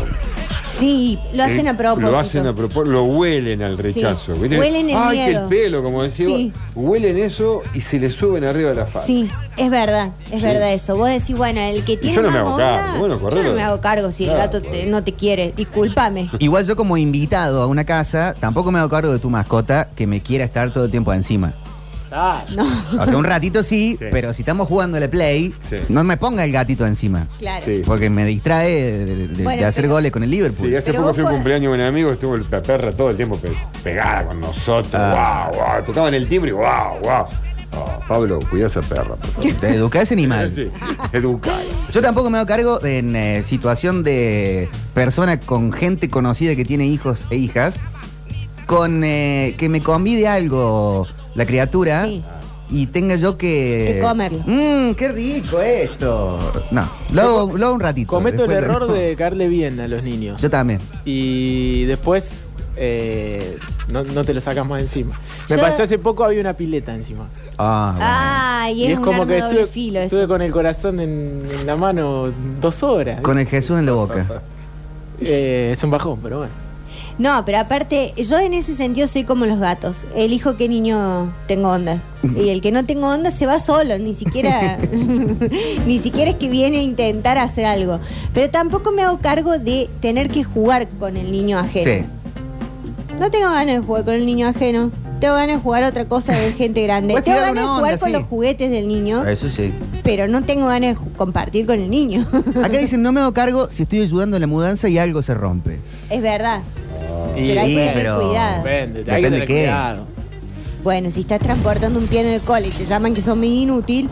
Sí, 0.83 1.17
lo 1.33 1.45
hacen 1.45 1.61
El- 1.61 1.69
a 1.69 1.77
propósito. 1.77 2.11
Lo 2.11 2.19
hacen 2.19 2.47
a 2.49 2.53
propósito, 2.53 2.91
lo 2.93 3.05
huelen 3.05 3.63
al 3.63 3.79
rechazo. 3.79 4.35
¿viste? 4.35 4.59
huelen 4.59 4.91
el 4.91 4.97
Ay, 4.97 5.17
que 5.19 5.25
miedo. 5.27 5.43
el 5.45 5.49
pelo, 5.49 5.81
como 5.85 6.03
decía. 6.03 6.27
Sí. 6.27 6.53
Huelen 6.75 7.19
eso 7.19 7.63
y 7.73 7.81
se 7.83 8.01
le 8.01 8.11
suben 8.11 8.43
arriba 8.43 8.71
de 8.71 8.75
la 8.75 8.87
falda. 8.87 9.07
Sí, 9.07 9.31
es 9.57 9.71
verdad, 9.71 10.11
es 10.33 10.41
Sí. 10.41 10.45
verdad 10.47 10.73
eso. 10.73 10.97
Vos 10.97 11.09
decís, 11.09 11.37
bueno, 11.37 11.61
el 11.61 11.85
que 11.85 11.97
tiene 11.97 12.17
yo 12.17 12.23
no 12.23 12.29
más 12.31 12.35
me 12.35 12.41
hago 12.41 12.51
onda, 12.55 12.75
cargo. 12.75 12.99
Bueno, 12.99 13.31
yo 13.31 13.43
no 13.45 13.53
me 13.55 13.63
hago 13.63 13.81
cargo 13.81 14.11
si 14.11 14.25
Claro. 14.25 14.41
el 14.41 14.45
gato 14.47 14.61
te- 14.63 14.87
no 14.87 15.05
te 15.05 15.13
quiere. 15.13 15.53
Discúlpame. 15.57 16.29
Igual 16.41 16.67
yo 16.67 16.75
como 16.75 16.97
invitado 16.97 17.63
a 17.63 17.67
una 17.67 17.85
casa, 17.85 18.35
tampoco 18.41 18.73
me 18.73 18.81
hago 18.81 18.89
cargo 18.89 19.13
de 19.13 19.21
tu 19.21 19.31
mascota 19.31 19.87
que 19.95 20.09
me 20.09 20.21
quiera 20.21 20.45
estar 20.45 20.73
todo 20.73 20.87
el 20.87 20.91
tiempo 20.91 21.13
encima. 21.13 21.53
No, 22.13 22.67
O 23.01 23.07
sea, 23.07 23.17
un 23.17 23.25
ratito 23.25 23.63
sí, 23.63 23.97
Sí. 23.99 24.05
pero 24.11 24.33
si 24.33 24.43
estamos 24.43 24.69
jugando 24.69 24.99
a 24.99 25.01
la 25.01 25.09
play, 25.09 25.55
Sí. 25.69 25.77
no 25.89 26.05
me 26.05 26.17
ponga 26.17 26.45
el 26.45 26.53
gatito 26.53 26.87
encima. 26.87 27.27
claro. 27.39 27.65
Sí. 27.65 27.83
Porque 27.87 28.11
me 28.11 28.25
distrae 28.27 28.71
de, 28.71 29.05
de- 29.07 29.29
de- 29.29 29.43
Bueno, 29.45 29.61
de 29.63 29.67
hacer 29.67 29.85
pero- 29.85 29.95
goles 29.95 30.13
con 30.13 30.23
el 30.23 30.31
Liverpool. 30.31 30.69
Sí, 30.69 30.77
hace 30.77 30.87
Pero 30.93 30.99
poco 30.99 31.09
vos 31.09 31.17
fui 31.17 31.23
a 31.23 31.25
un 31.25 31.31
podés- 31.33 31.35
cumpleaños 31.37 31.73
de 31.73 31.79
un 31.79 31.85
amigo, 31.87 32.13
estuvo 32.13 32.37
la 32.37 32.63
perra 32.63 32.93
todo 32.93 33.11
el 33.11 33.17
tiempo 33.17 33.37
pe- 33.39 33.53
pegada 33.83 34.25
con 34.27 34.41
nosotros. 34.41 34.95
Ah. 34.95 35.49
Wow, 35.53 35.59
wow. 35.59 35.85
Tocaban 35.87 36.15
el 36.15 36.29
timbre 36.29 36.51
y 36.51 36.55
wow, 36.55 36.99
wow. 37.03 37.27
Ah, 37.75 37.99
Pablo, 38.07 38.39
cuida 38.51 38.65
a 38.65 38.67
esa 38.67 38.83
perra, 38.83 39.17
por 39.17 39.31
favor. 39.31 39.53
Te 39.59 39.69
educa 39.75 40.03
ese 40.03 40.13
animal. 40.13 40.53
Sí, 40.55 40.71
educada. 41.15 41.63
Yo 41.91 42.03
tampoco 42.03 42.29
me 42.29 42.37
hago 42.37 42.47
cargo 42.47 42.85
en 42.85 43.17
eh, 43.17 43.43
situación 43.45 44.03
de 44.05 44.69
persona 44.93 45.41
con 45.41 45.73
gente 45.73 46.11
conocida 46.11 46.55
que 46.55 46.67
tiene 46.67 46.87
hijos 46.87 47.25
e 47.31 47.37
hijas, 47.37 47.81
con 48.67 49.03
eh, 49.05 49.55
que 49.57 49.69
me 49.71 49.81
convide 49.83 50.29
algo 50.29 51.07
la 51.35 51.47
criatura 51.47 52.05
Sí. 52.05 52.23
y 52.71 52.87
tenga 52.87 53.17
yo 53.17 53.37
que... 53.37 53.95
Que 53.95 54.01
comerlo. 54.01 54.39
Mmm, 54.47 54.95
qué 54.95 55.09
rico 55.13 55.61
esto. 55.61 56.39
No, 56.71 56.89
lo 57.13 57.23
hago, 57.23 57.59
lo 57.59 57.67
hago 57.67 57.75
un 57.75 57.81
ratito. 57.81 58.09
cometo 58.09 58.45
el 58.45 58.51
después 58.51 58.65
error 58.69 58.87
no. 58.89 58.93
de 58.95 59.17
caerle 59.17 59.49
bien 59.49 59.81
a 59.81 59.89
los 59.89 60.03
niños. 60.03 60.41
Yo 60.41 60.49
también. 60.51 60.81
Y 61.05 61.85
después 61.85 62.51
eh, 62.77 63.59
no, 63.89 64.03
no 64.05 64.25
te 64.25 64.33
lo 64.35 64.41
sacas 64.41 64.67
más 64.67 64.81
encima. 64.81 65.15
Me 65.51 65.57
Yo- 65.57 65.63
pasó 65.63 65.83
hace 65.83 65.99
poco, 65.99 66.25
había 66.25 66.41
una 66.41 66.55
pileta 66.55 66.95
encima. 66.95 67.27
Ah, 67.59 67.93
bueno. 67.97 68.07
Ay, 68.11 68.87
es, 68.93 68.99
un 68.99 69.05
de 69.05 69.17
doble 69.17 69.39
estuve, 69.39 69.67
filo 69.67 69.99
eso. 69.99 70.17
estuve 70.17 70.29
con 70.29 70.41
el 70.43 70.53
corazón 70.53 71.01
en, 71.01 71.43
en 71.51 71.67
la 71.67 71.77
mano 71.77 72.33
dos 72.61 72.83
horas. 72.83 73.21
Con 73.21 73.39
el 73.39 73.47
Jesús 73.47 73.79
en 73.79 73.87
la 73.87 73.93
boca. 73.93 74.27
Eh, 75.25 75.71
es 75.73 75.85
un 75.85 75.91
bajón, 75.93 76.19
pero 76.21 76.39
bueno. 76.39 76.53
No, 77.19 77.45
pero 77.45 77.59
aparte, 77.59 78.13
yo 78.17 78.39
en 78.39 78.55
ese 78.55 78.75
sentido 78.77 79.07
soy 79.07 79.25
como 79.25 79.47
los 79.47 79.59
gatos. 79.59 80.07
Elijo 80.17 80.57
qué 80.57 80.69
niño 80.69 81.33
tengo 81.49 81.69
onda. 81.69 82.01
Y 82.37 82.51
el 82.51 82.61
que 82.61 82.71
no 82.73 82.85
tengo 82.85 83.09
onda 83.09 83.31
se 83.31 83.47
va 83.47 83.59
solo, 83.59 83.99
ni 83.99 84.15
siquiera, 84.15 84.79
ni 85.87 85.99
siquiera 85.99 86.31
es 86.31 86.37
que 86.37 86.49
viene 86.49 86.79
a 86.79 86.83
intentar 86.83 87.39
hacer 87.39 87.65
algo. 87.65 87.99
Pero 88.35 88.51
tampoco 88.51 88.93
me 88.93 89.03
hago 89.03 89.19
cargo 89.19 89.59
de 89.59 89.89
tener 90.01 90.31
que 90.31 90.45
jugar 90.45 90.89
con 91.01 91.17
el 91.17 91.31
niño 91.33 91.59
ajeno. 91.59 91.85
Sí. 92.03 92.07
No 93.19 93.31
tengo 93.31 93.51
ganas 93.51 93.81
de 93.81 93.87
jugar 93.87 94.05
con 94.05 94.15
el 94.15 94.27
niño 94.27 94.49
ajeno. 94.49 94.91
Tengo 95.21 95.35
ganas 95.35 95.57
de 95.57 95.63
jugar 95.63 95.85
a 95.85 95.89
otra 95.89 96.07
cosa 96.07 96.33
de 96.33 96.51
gente 96.53 96.83
grande. 96.83 97.15
Puedes 97.15 97.25
Tengo 97.25 97.39
ganas 97.39 97.55
de 97.55 97.61
jugar 97.63 97.93
onda, 97.93 97.99
con 97.99 98.09
sí. 98.09 98.13
los 98.13 98.25
juguetes 98.25 98.71
del 98.73 98.89
niño, 98.89 99.25
Eso 99.25 99.49
sí. 99.49 99.73
pero 100.03 100.27
no 100.27 100.43
tengo 100.43 100.67
ganas 100.67 100.97
de 100.99 101.11
compartir 101.17 101.65
con 101.65 101.79
el 101.79 101.89
niño. 101.91 102.27
Acá 102.61 102.79
dicen, 102.81 103.03
no 103.03 103.13
me 103.13 103.21
hago 103.21 103.33
cargo 103.33 103.71
si 103.71 103.85
estoy 103.85 104.01
ayudando 104.01 104.37
en 104.37 104.41
la 104.41 104.49
mudanza 104.49 104.89
y 104.89 104.99
algo 104.99 105.23
se 105.23 105.35
rompe. 105.35 105.79
es 106.11 106.21
verdad. 106.23 106.63
Y- 107.37 107.47
Pero 107.47 107.61
hay 107.61 107.69
que 107.69 107.75
tener 107.81 107.95
pero- 107.95 108.21
cuidado. 108.29 108.57
Depende, 108.65 108.99
hay 108.99 109.05
que 109.05 109.11
Depende 109.13 109.31
tener 109.31 109.47
qué. 109.49 109.55
cuidado. 109.55 110.07
Bueno, 110.83 111.11
si 111.11 111.21
estás 111.21 111.39
transportando 111.41 111.99
un 111.99 112.07
pie 112.09 112.21
en 112.23 112.27
el 112.29 112.41
cole 112.41 112.67
y 112.69 112.71
te 112.71 112.85
llaman 112.87 113.15
que 113.15 113.21
son 113.21 113.39
muy 113.39 113.63
inútil, 113.63 114.09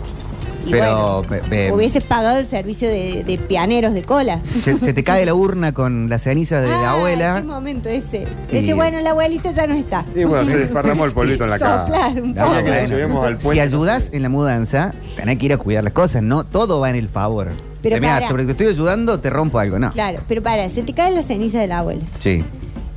Y 0.66 0.72
Pero 0.72 1.22
bueno, 1.22 1.42
be- 1.48 1.48
be- 1.48 1.72
hubieses 1.72 2.04
pagado 2.04 2.36
el 2.38 2.46
servicio 2.46 2.86
de, 2.86 3.24
de 3.26 3.38
pianeros 3.38 3.94
de 3.94 4.02
cola. 4.02 4.42
se, 4.62 4.78
se 4.78 4.92
te 4.92 5.02
cae 5.02 5.24
la 5.24 5.32
urna 5.32 5.72
con 5.72 6.10
la 6.10 6.18
ceniza 6.18 6.60
de 6.60 6.68
la 6.68 6.74
Ah, 6.76 6.80
¿Qué 6.80 6.86
abuela. 6.98 7.42
momento 7.46 7.88
ese? 7.88 8.26
Y- 8.52 8.58
Ese, 8.58 8.74
bueno, 8.74 9.00
la 9.00 9.10
abuelita 9.12 9.52
ya 9.52 9.66
no 9.66 9.74
está. 9.74 10.04
Y 10.14 10.24
bueno, 10.24 10.44
se 10.46 10.58
desparramó 10.58 11.06
el 11.06 11.12
polvito 11.12 11.44
en 11.44 11.50
la 11.50 11.58
cara. 11.58 12.12
Bueno. 12.14 13.38
Si 13.40 13.58
ayudas 13.58 14.10
en 14.12 14.22
la 14.22 14.28
mudanza, 14.28 14.92
tenés 15.16 15.38
que 15.38 15.46
ir 15.46 15.52
a 15.54 15.56
cuidar 15.56 15.82
las 15.82 15.94
cosas, 15.94 16.22
no 16.22 16.44
todo 16.44 16.78
va 16.80 16.90
en 16.90 16.96
el 16.96 17.08
favor. 17.08 17.48
Pero 17.82 17.96
mira, 17.98 18.28
sobre 18.28 18.42
que 18.42 18.52
te 18.54 18.64
estoy 18.64 18.66
ayudando, 18.74 19.18
te 19.18 19.30
rompo 19.30 19.58
algo, 19.58 19.78
no. 19.78 19.90
Claro, 19.92 20.20
pero 20.28 20.42
para, 20.42 20.68
se 20.68 20.82
te 20.82 20.92
cae 20.92 21.10
la 21.14 21.22
ceniza 21.22 21.58
de 21.58 21.68
la 21.68 21.78
abuela. 21.78 22.02
Sí. 22.18 22.44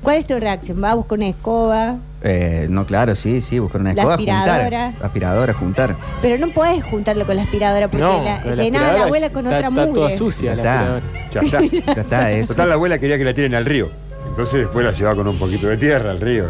¿Cuál 0.03 0.17
es 0.17 0.27
tu 0.27 0.37
reacción? 0.37 0.79
¿Vas 0.81 0.91
a 0.91 0.95
buscar 0.95 1.17
una 1.17 1.29
escoba? 1.29 1.95
Eh, 2.23 2.67
no, 2.69 2.85
claro, 2.85 3.15
sí, 3.15 3.41
sí, 3.41 3.59
buscar 3.59 3.81
una 3.81 3.93
La 3.93 4.01
escoba, 4.01 4.15
aspiradora. 4.15 4.85
juntar. 4.91 5.05
Aspiradora, 5.05 5.53
juntar. 5.53 5.95
Pero 6.21 6.37
no 6.45 6.53
puedes 6.53 6.83
juntarlo 6.83 7.25
con 7.25 7.35
la 7.37 7.43
aspiradora 7.43 7.87
porque 7.87 8.03
No, 8.03 8.21
la, 8.23 8.43
la 8.43 8.55
llenaba 8.55 8.93
la 8.93 9.03
abuela 9.03 9.29
con 9.31 9.45
está- 9.45 9.57
otra 9.57 9.69
está 9.69 9.85
toda 9.93 10.01
mugre. 10.07 10.17
sucia 10.17 10.55
Ya 10.55 10.55
la 10.55 10.61
está. 10.61 10.95
aspiradora. 10.97 11.05
Ya 11.33 11.41
está. 11.41 11.93
Ya 11.95 12.01
está, 12.01 12.31
eso. 12.31 12.47
Total, 12.53 12.69
la 12.69 12.75
abuela 12.75 12.99
quería 12.99 13.17
que 13.17 13.23
la 13.25 13.33
tiren 13.33 13.55
al 13.55 13.65
río. 13.65 13.89
Entonces 14.29 14.59
después 14.61 14.85
la 14.85 14.91
llevaba 14.91 15.15
con 15.15 15.27
un 15.27 15.37
poquito 15.39 15.67
de 15.67 15.77
tierra 15.77 16.11
al 16.11 16.19
río. 16.21 16.45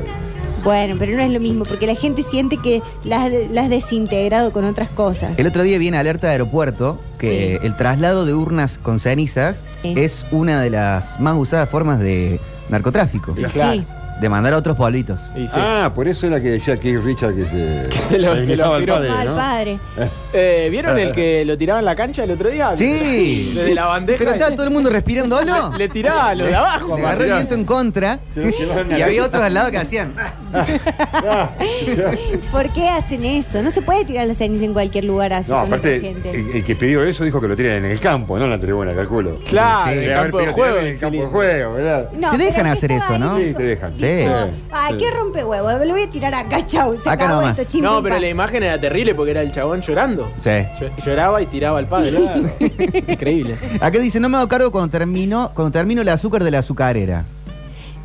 Bueno, 0.63 0.95
pero 0.98 1.15
no 1.17 1.22
es 1.24 1.31
lo 1.31 1.39
mismo 1.41 1.65
porque 1.65 1.86
la 1.88 1.95
gente 1.95 2.24
siente 2.24 2.57
que 2.57 2.81
la 3.03 3.24
has, 3.25 3.31
la 3.51 3.62
has 3.63 3.69
desintegrado 3.69 4.51
con 4.53 4.63
otras 4.63 4.89
cosas. 4.89 5.31
El 5.38 5.45
otro 5.48 5.62
día 5.63 5.77
viene 5.77 5.98
alerta 5.98 6.27
de 6.27 6.33
aeropuerto 6.33 7.00
que 7.17 7.57
el 7.63 7.75
traslado 7.75 8.25
de 8.25 8.33
urnas 8.33 8.77
con 8.77 9.00
cenizas 9.00 9.62
Sí. 9.81 9.93
es 9.98 10.25
una 10.31 10.62
de 10.62 10.69
las 10.69 11.19
más 11.19 11.36
usadas 11.36 11.69
formas 11.69 12.00
de 12.00 12.39
narcotráfico. 12.70 13.34
Y 13.38 13.43
Claro. 13.43 13.74
sí. 13.74 13.86
De 14.22 14.29
mandar 14.29 14.53
a 14.53 14.58
otros 14.58 14.77
pueblitos. 14.77 15.20
Y 15.36 15.46
sí. 15.48 15.53
Ah, 15.55 15.91
por 15.93 16.08
eso 16.08 16.27
era 16.27 16.39
que 16.39 16.51
decía 16.51 16.77
Keith 16.79 17.00
Richard 17.03 17.36
que 17.36 17.46
se, 17.46 17.84
se 18.10 18.20
lo- 18.20 18.27
se 18.36 18.36
lo 18.36 18.43
imitaba 18.43 18.75
al 18.75 18.82
tiró 18.82 18.93
padre, 18.96 19.10
Mal 19.10 19.27
¿no? 19.27 19.36
padre. 19.36 19.79
Eh, 20.36 20.67
¿Vieron 20.72 20.98
el 20.98 21.12
que 21.12 21.43
lo 21.46 21.58
tiraba 21.58 21.79
en 21.79 21.86
la 21.86 21.96
cancha 21.96 22.24
el 22.24 22.32
otro 22.32 22.50
día? 22.50 22.74
Sí. 22.77 23.51
Desde 23.55 23.75
la 23.75 23.86
bandeja. 23.88 24.17
Pero 24.20 24.32
estaba 24.32 24.51
todo 24.55 24.65
el 24.65 24.72
mundo 24.72 24.89
respirando, 24.89 25.38
¿o 25.38 25.43
¿no? 25.46 25.72
Le 25.77 25.88
tiraba 25.89 26.34
lo 26.36 26.46
de 26.46 26.55
abajo, 26.55 26.96
Le 26.96 27.03
agarró 27.05 27.24
el 27.25 27.34
viento 27.34 27.53
en 27.55 27.65
contra 27.65 28.20
y 28.36 29.01
había 29.01 29.24
otros 29.25 29.43
al 29.43 29.53
lado 29.53 29.70
que 29.72 29.77
hacían. 29.77 30.13
Ya. 30.53 31.51
¿Por 32.51 32.72
qué 32.74 32.88
hacen 32.89 33.25
eso? 33.25 33.62
No 33.63 33.72
se 33.72 33.81
puede 33.81 34.05
tirar 34.05 34.27
la 34.27 34.36
ceniza 34.36 34.65
en 34.65 34.74
cualquier 34.74 35.03
lugar 35.05 35.33
así 35.33 35.50
No, 35.51 35.57
con 35.62 35.65
otra 35.74 35.77
aparte, 35.77 36.00
gente. 36.01 36.31
el, 36.31 36.50
el 36.57 36.63
que 36.63 36.75
pidió 36.75 37.03
eso 37.03 37.24
dijo 37.24 37.41
que 37.41 37.48
lo 37.48 37.55
tiren 37.55 37.83
en 37.86 37.91
el 37.91 38.00
campo, 38.00 38.38
no 38.38 38.45
en 38.45 38.51
la 38.51 38.60
tribuna, 38.60 38.93
calculo. 38.93 39.39
Claro, 39.50 39.83
Sí. 39.86 39.89
en 39.91 39.93
el 39.98 40.01
Debe 40.01 40.13
haber 40.15 40.24
campo 40.31 40.38
de 40.38 40.43
pedido 40.45 40.55
juego. 40.55 40.77
en 40.77 40.86
el 40.88 41.00
campo 41.00 41.22
de 41.22 41.27
juego, 41.27 41.74
¿verdad? 41.74 42.10
No, 42.17 42.31
Te 42.31 42.38
dejan 42.38 42.53
pero 42.55 42.69
hacer 42.69 42.89
que 42.89 42.95
estaba 42.98 43.15
eso, 43.17 43.25
¿no? 43.25 43.36
ahí, 43.36 43.43
Sí, 43.50 43.53
te 43.53 43.63
dejan. 43.63 43.91
tipo, 43.93 44.05
Sí. 44.07 44.57
Ah, 44.72 44.89
¿qué 44.98 45.12
rompe 45.12 45.43
huevo? 45.43 45.69
Lo 45.86 45.91
voy 45.93 46.01
a 46.03 46.10
tirar 46.10 46.33
acá, 46.33 46.65
chau. 46.67 46.93
Se 46.98 47.10
Acá 47.10 47.25
acabó 47.25 47.41
nomás. 47.41 47.60
esto, 47.60 47.72
chim, 47.72 47.83
No, 47.83 47.95
pum, 47.95 48.03
pero 48.03 48.19
la 48.19 48.29
imagen 48.29 48.63
era 48.63 48.79
terrible 48.79 49.15
porque 49.15 49.31
era 49.31 49.41
el 49.41 49.51
chabón 49.51 49.81
llorando. 49.81 50.31
Sí. 50.39 50.50
Llo- 50.50 50.95
Lloraba 51.05 51.41
y 51.41 51.45
tiraba 51.48 51.79
al 51.79 51.88
padre. 51.88 52.12
Increíble. 53.07 53.55
Acá 53.79 54.00
dice, 54.00 54.19
no 54.19 54.29
me 54.29 54.38
hago 54.38 54.48
cargo 54.48 54.72
cuando 54.72 54.89
termino, 54.89 55.51
cuando 55.53 55.72
termino 55.72 56.01
el 56.01 56.10
azúcar 56.10 56.43
de 56.43 56.51
la 56.51 56.60
azucarera. 56.60 57.24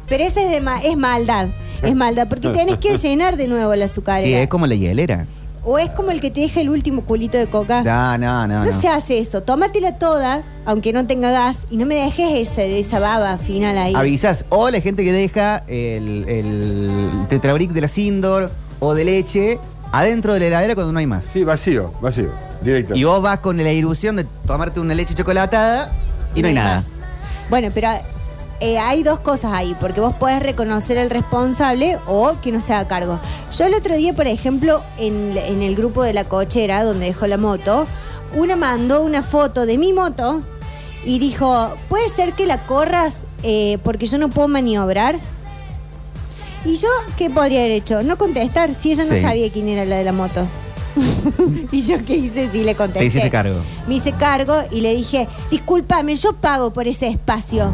Pero 0.09 0.25
ese 0.25 0.45
es, 0.47 0.51
de 0.51 0.61
ma- 0.61 0.81
es 0.83 0.97
maldad. 0.97 1.49
Es 1.83 1.95
maldad, 1.95 2.29
porque 2.29 2.49
tenés 2.51 2.79
que 2.79 2.99
llenar 2.99 3.37
de 3.37 3.47
nuevo 3.49 3.75
la 3.75 3.87
azucarera. 3.87 4.27
Sí, 4.27 4.35
es 4.35 4.49
como 4.49 4.67
la 4.67 4.75
hielera. 4.75 5.27
O 5.65 5.79
es 5.79 5.91
como 5.91 6.11
el 6.13 6.21
que 6.21 6.31
te 6.31 6.41
deja 6.41 6.61
el 6.61 6.71
último 6.71 7.03
culito 7.03 7.37
de 7.37 7.47
coca. 7.47 7.83
No, 7.83 8.17
no, 8.17 8.47
no. 8.47 8.65
No, 8.65 8.71
no. 8.73 8.81
se 8.81 8.89
hace 8.89 9.19
eso. 9.19 9.43
Tómatela 9.43 9.97
toda, 9.99 10.43
aunque 10.65 10.93
no 10.93 11.07
tenga 11.07 11.31
gas, 11.31 11.67
y 11.71 11.77
no 11.77 11.85
me 11.85 11.97
dejes 11.97 12.49
esa, 12.49 12.63
esa 12.63 12.99
baba 13.01 13.37
final 13.39 13.77
ahí. 13.77 13.95
Avisas. 13.95 14.45
O 14.49 14.71
la 14.71 14.81
gente 14.81 15.05
que 15.05 15.13
deja 15.13 15.65
el, 15.67 16.25
el 16.29 17.01
tetrabric 17.29 17.73
de 17.73 17.81
la 17.83 17.89
Sindor 17.89 18.51
o 18.81 18.95
de 18.95 19.05
leche 19.05 19.59
adentro 19.93 20.33
de 20.33 20.41
la 20.41 20.47
heladera 20.47 20.75
cuando 20.75 20.93
no 20.93 21.01
hay 21.01 21.07
más. 21.07 21.25
Sí, 21.27 21.45
vacío, 21.45 21.93
vacío, 22.01 22.31
directo. 22.63 22.95
Y 22.95 23.05
vos 23.05 23.21
vas 23.21 23.41
con 23.41 23.57
la 23.59 23.73
ilusión 23.73 24.17
de 24.17 24.25
tomarte 24.47 24.81
una 24.81 24.95
leche 24.95 25.15
chocolatada 25.15 25.91
y 26.35 26.41
no 26.43 26.49
hay 26.49 26.55
nada. 26.55 26.77
más. 26.77 26.85
Bueno, 27.51 27.69
pero 27.75 27.89
eh, 28.61 28.79
hay 28.79 29.03
dos 29.03 29.21
cosas 29.21 29.53
ahí, 29.55 29.75
porque 29.81 30.01
vos 30.01 30.15
podés 30.15 30.43
reconocer 30.43 30.99
al 30.99 31.11
responsable 31.11 31.99
o 32.07 32.35
que 32.43 32.51
no 32.53 32.61
se 32.61 32.73
haga 32.75 32.89
cargo. 32.89 33.19
Yo 33.57 33.65
el 33.67 33.75
otro 33.75 33.97
día, 33.97 34.13
por 34.15 34.27
ejemplo, 34.27 34.83
en, 34.99 35.37
en 35.37 35.63
el 35.63 35.75
grupo 35.77 36.03
de 36.03 36.13
la 36.13 36.25
cochera, 36.25 36.83
donde 36.85 37.07
dejó 37.07 37.27
la 37.27 37.37
moto, 37.37 37.87
una 38.37 38.57
mandó 38.57 39.03
una 39.03 39.23
foto 39.23 39.65
de 39.67 39.79
mi 39.79 39.93
moto 39.93 40.43
y 41.05 41.19
dijo, 41.19 41.71
¿puede 41.89 42.09
ser 42.09 42.33
que 42.33 42.47
la 42.47 42.59
corras 42.67 43.19
eh, 43.43 43.79
porque 43.85 44.07
yo 44.07 44.19
no 44.19 44.29
puedo 44.29 44.49
maniobrar? 44.49 45.17
¿Y 46.65 46.77
yo 46.77 46.89
qué 47.17 47.31
podría 47.31 47.61
haber 47.61 47.71
hecho? 47.73 48.03
No 48.03 48.19
contestar, 48.19 48.75
si 48.75 48.93
ella 48.93 49.05
no 49.05 49.15
Sí. 49.15 49.21
sabía 49.23 49.51
quién 49.51 49.69
era 49.69 49.85
la 49.85 49.97
de 49.97 50.05
la 50.05 50.13
moto. 50.13 50.47
¿Y 51.71 51.83
yo 51.83 52.03
qué 52.05 52.17
hice? 52.17 52.51
Sí, 52.51 52.65
le 52.65 52.75
contesté. 52.75 52.99
Te 53.01 53.07
hiciste 53.07 53.31
cargo. 53.31 53.61
Me 53.87 53.95
hice 53.95 54.11
cargo 54.13 54.55
y 54.73 54.81
le 54.81 54.95
dije, 54.95 55.29
discúlpame, 55.51 56.17
yo 56.17 56.33
pago 56.35 56.73
por 56.73 56.89
ese 56.89 57.07
espacio. 57.07 57.71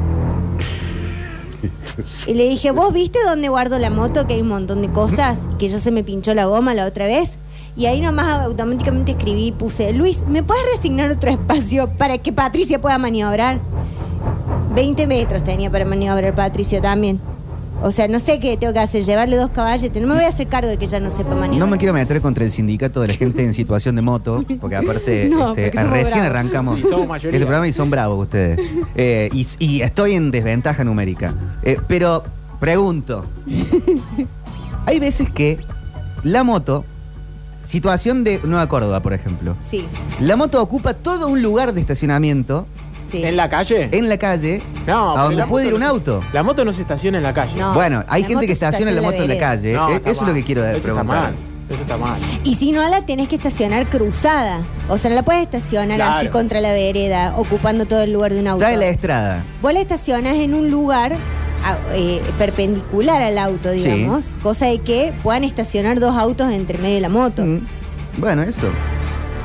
Y 2.26 2.34
le 2.34 2.48
dije, 2.48 2.70
¿vos 2.70 2.92
viste 2.92 3.18
dónde 3.24 3.48
guardo 3.48 3.78
la 3.78 3.90
moto? 3.90 4.26
Que 4.26 4.34
hay 4.34 4.40
un 4.40 4.48
montón 4.48 4.82
de 4.82 4.88
cosas. 4.88 5.40
Que 5.58 5.68
ya 5.68 5.78
se 5.78 5.90
me 5.90 6.04
pinchó 6.04 6.34
la 6.34 6.46
goma 6.46 6.74
la 6.74 6.86
otra 6.86 7.06
vez. 7.06 7.38
Y 7.76 7.86
ahí 7.86 8.00
nomás 8.00 8.44
automáticamente 8.44 9.12
escribí 9.12 9.46
y 9.48 9.52
puse, 9.52 9.92
Luis, 9.92 10.20
¿me 10.28 10.42
puedes 10.42 10.64
resignar 10.70 11.10
otro 11.10 11.30
espacio 11.30 11.90
para 11.98 12.18
que 12.18 12.32
Patricia 12.32 12.80
pueda 12.80 12.98
maniobrar? 12.98 13.58
20 14.74 15.06
metros 15.06 15.44
tenía 15.44 15.70
para 15.70 15.84
maniobrar 15.84 16.34
Patricia 16.34 16.80
también. 16.80 17.20
O 17.86 17.92
sea, 17.92 18.08
no 18.08 18.18
sé 18.18 18.40
qué 18.40 18.56
tengo 18.56 18.72
que 18.72 18.78
hacer, 18.78 19.02
llevarle 19.04 19.36
dos 19.36 19.50
caballetes. 19.50 20.00
No 20.00 20.08
me 20.08 20.14
voy 20.14 20.24
a 20.24 20.28
hacer 20.28 20.46
cargo 20.46 20.70
de 20.70 20.78
que 20.78 20.86
ella 20.86 21.00
no 21.00 21.10
sepa 21.10 21.30
maniobrar. 21.34 21.58
No 21.58 21.66
me 21.66 21.76
quiero 21.76 21.92
meter 21.92 22.22
contra 22.22 22.42
el 22.42 22.50
sindicato 22.50 23.02
de 23.02 23.08
la 23.08 23.14
gente 23.14 23.44
en 23.44 23.52
situación 23.52 23.94
de 23.94 24.00
moto, 24.00 24.42
porque 24.58 24.76
aparte 24.76 25.26
No, 25.30 25.50
este, 25.50 25.66
porque 25.66 25.70
somos 25.76 25.90
recién 25.92 26.10
bravos. 26.20 26.30
arrancamos 26.30 26.78
Y 26.80 26.82
somos 26.84 27.06
mayoría. 27.08 27.30
este 27.36 27.40
programa 27.46 27.68
y 27.68 27.72
son 27.74 27.90
bravos 27.90 28.22
ustedes. 28.22 28.58
Eh, 28.94 29.28
y, 29.34 29.46
y 29.58 29.82
estoy 29.82 30.14
en 30.14 30.30
desventaja 30.30 30.82
numérica. 30.82 31.34
Eh, 31.62 31.76
pero 31.86 32.24
pregunto, 32.58 33.26
hay 34.86 34.98
veces 34.98 35.28
que 35.30 35.58
la 36.22 36.42
moto, 36.42 36.86
situación 37.66 38.24
de 38.24 38.40
Nueva 38.44 38.66
Córdoba, 38.66 39.00
por 39.00 39.12
ejemplo, 39.12 39.56
Sí, 39.62 39.84
la 40.20 40.36
moto 40.36 40.62
ocupa 40.62 40.94
todo 40.94 41.28
un 41.28 41.42
lugar 41.42 41.74
de 41.74 41.80
estacionamiento 41.82 42.66
sí. 43.18 43.24
¿En 43.24 43.36
la 43.36 43.48
calle? 43.48 43.88
en 43.92 44.08
la 44.08 44.18
calle 44.18 44.62
No, 44.86 45.16
a 45.16 45.22
donde 45.24 45.36
la 45.36 45.46
puede 45.46 45.66
ir 45.66 45.72
moto 45.72 45.76
un 45.84 45.88
no 45.88 45.94
auto. 45.94 46.24
La 46.32 46.42
moto 46.42 46.64
no 46.64 46.72
se 46.72 46.82
estaciona 46.82 47.18
en 47.18 47.24
la 47.24 47.32
calle. 47.34 47.58
No. 47.58 47.74
Bueno, 47.74 48.04
hay 48.08 48.22
la 48.22 48.28
gente 48.28 48.34
moto 48.36 48.46
que 48.48 48.54
se 48.54 48.64
estaciona 48.64 48.90
la 48.92 49.02
moto 49.02 49.14
en 49.16 49.20
la 49.22 49.26
vereda. 49.34 49.46
calle. 49.48 49.72
No, 49.74 49.88
Eh, 49.88 49.94
está 49.96 50.10
Eso 50.10 50.20
es 50.22 50.26
lo 50.28 50.32
mal. 50.32 50.34
que 50.36 50.44
quiero 50.44 50.60
Eso 50.64 50.70
está 50.76 50.82
preguntar. 50.82 51.22
mal. 51.22 51.34
Eso 51.70 51.80
está 51.80 51.96
mal. 51.96 52.20
Y 52.44 52.54
si 52.56 52.72
no 52.72 52.86
la 52.88 53.00
tenés 53.06 53.26
que 53.28 53.36
estacionar 53.36 53.86
cruzada. 53.86 54.60
O 54.88 54.98
sea, 54.98 55.08
no 55.10 55.16
la 55.16 55.22
puedes 55.22 55.42
estacionar 55.42 55.96
Claro. 55.96 56.18
así 56.18 56.28
contra 56.28 56.60
la 56.60 56.72
vereda, 56.74 57.34
ocupando 57.38 57.86
todo 57.86 58.02
el 58.02 58.12
lugar 58.12 58.34
de 58.34 58.40
un 58.40 58.48
auto. 58.48 58.62
Está 58.64 58.74
en 58.74 58.80
la 58.80 58.88
estrada. 58.88 59.44
Vos 59.62 59.72
la 59.72 59.80
estacionas 59.80 60.34
en 60.34 60.52
un 60.54 60.70
lugar 60.70 61.12
a- 61.64 61.78
eh, 61.94 62.20
perpendicular 62.36 63.22
al 63.22 63.38
auto, 63.38 63.72
Sí. 63.72 63.78
digamos. 63.88 64.26
Cosa 64.42 64.66
de 64.66 64.80
que 64.80 65.14
puedan 65.22 65.42
estacionar 65.42 66.00
dos 66.00 66.14
autos 66.18 66.52
entre 66.52 66.76
medio 66.76 66.96
de 66.96 67.00
la 67.00 67.08
moto. 67.08 67.42
Mm. 67.46 67.60
Bueno, 68.18 68.42
eso. 68.42 68.68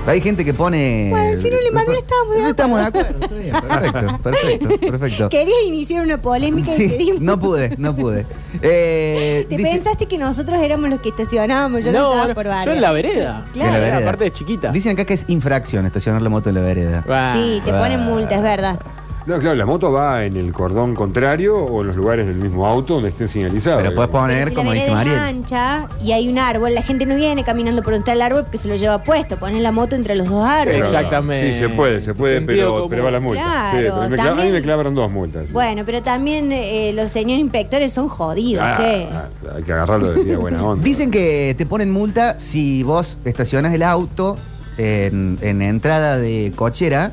Hay 0.07 0.21
gente 0.21 0.43
que 0.43 0.53
pone. 0.55 1.07
Bueno, 1.11 1.29
al 1.33 1.37
final, 1.39 1.59
Emanuel, 1.69 1.97
estábamos 1.99 2.35
de 2.35 2.41
No 2.41 2.49
estamos 2.49 2.79
de 2.79 2.85
acuerdo. 2.85 3.19
está 3.21 3.35
bien, 3.35 3.53
Perfecto, 3.61 4.17
perfecto, 4.23 4.89
perfecto. 4.91 5.29
Querías 5.29 5.57
iniciar 5.67 6.03
una 6.03 6.19
polémica 6.19 6.73
y 6.73 6.77
te 6.77 6.89
Sí, 6.89 6.97
dimos- 6.97 7.21
no 7.21 7.39
pude, 7.39 7.75
no 7.77 7.95
pude. 7.95 8.25
Eh, 8.61 9.45
¿Te 9.47 9.57
dice- 9.57 9.69
pensaste 9.71 10.05
que 10.07 10.17
nosotros 10.17 10.59
éramos 10.63 10.89
los 10.89 10.99
que 11.01 11.09
estacionábamos? 11.09 11.85
Yo 11.85 11.91
no, 11.91 11.99
No, 11.99 12.13
estaba 12.15 12.33
por 12.33 12.45
yo 12.45 12.49
varias. 12.49 12.75
en 12.75 12.81
la 12.81 12.91
vereda. 12.91 13.45
Claro. 13.53 13.67
En 13.67 13.73
la 13.73 13.79
vereda. 13.79 13.97
Aparte 13.99 14.23
de 14.23 14.31
chiquita. 14.31 14.71
Dicen 14.71 14.93
acá 14.93 15.05
que 15.05 15.13
es 15.13 15.25
infracción 15.27 15.85
estacionar 15.85 16.21
la 16.23 16.29
moto 16.29 16.49
en 16.49 16.55
la 16.55 16.61
vereda. 16.61 17.03
Ah, 17.07 17.31
Sí, 17.35 17.61
te 17.63 17.71
Ah. 17.71 17.77
ponen 17.79 17.99
multa, 18.01 18.33
es 18.35 18.41
verdad. 18.41 18.79
No, 19.25 19.37
claro, 19.37 19.55
la 19.55 19.65
moto 19.67 19.91
va 19.91 20.23
en 20.25 20.37
el 20.37 20.51
cordón 20.53 20.95
contrario 20.95 21.55
o 21.57 21.81
en 21.81 21.87
los 21.87 21.95
lugares 21.95 22.25
del 22.25 22.37
mismo 22.37 22.65
auto 22.65 22.95
donde 22.95 23.09
estén 23.09 23.27
señalizados. 23.27 23.81
Pero 23.83 23.93
puedes 23.93 24.09
Pero 24.09 24.21
poner, 24.23 24.49
si 24.49 24.55
como 24.55 24.69
la 24.73 24.75
dice 24.75 24.87
vereda 24.95 25.01
es 25.03 25.07
Mariel. 25.17 25.35
ancha 25.37 25.87
y 26.03 26.11
hay 26.13 26.27
un 26.29 26.39
árbol, 26.39 26.73
la 26.73 26.81
gente 26.81 27.05
no 27.05 27.15
viene 27.15 27.43
caminando 27.43 27.83
por 27.83 27.93
donde 27.93 27.99
está 28.03 28.13
el 28.13 28.21
árbol 28.23 28.43
porque 28.43 28.57
se 28.57 28.67
lo 28.67 28.75
lleva 28.75 29.03
puesto. 29.03 29.37
Ponen 29.37 29.61
la 29.61 29.71
moto 29.71 29.95
entre 29.95 30.15
los 30.15 30.27
dos 30.29 30.43
árboles. 30.43 30.81
Pero- 30.81 30.85
Exactamente. 30.87 31.53
Sí, 31.53 31.59
se 31.59 31.69
puede, 31.69 32.01
se 32.01 32.15
puede, 32.15 32.37
Sentido 32.37 32.57
pero, 32.59 32.73
común. 32.75 32.89
pero 32.89 33.03
va 33.03 33.11
la 33.11 33.19
multa. 33.19 33.43
Claro, 33.43 33.77
Sí, 33.77 33.83
me 33.83 33.89
a 34.05 34.09
mí 34.09 34.17
también- 34.17 34.53
me 34.53 34.61
clavaron 34.63 34.95
dos 34.95 35.11
multas. 35.11 35.51
Bueno, 35.51 35.83
pero 35.85 36.01
también 36.01 36.51
eh, 36.51 36.91
los 36.95 37.11
señores 37.11 37.41
inspectores 37.41 37.93
son 37.93 38.09
jodidos, 38.09 38.63
Ah, 38.65 38.73
che. 38.77 39.07
ah, 39.11 39.27
hay 39.55 39.61
que 39.63 39.73
agarrarlo 39.73 40.11
de 40.11 40.23
día 40.23 40.37
buena 40.39 40.63
onda. 40.63 40.83
Dicen 40.83 41.11
que 41.11 41.53
te 41.55 41.67
ponen 41.67 41.91
multa 41.91 42.39
si 42.39 42.81
vos 42.81 43.17
estacionas 43.25 43.73
el 43.75 43.83
auto 43.83 44.37
en, 44.79 45.37
en 45.41 45.61
entrada 45.61 46.17
de 46.17 46.51
cochera. 46.55 47.11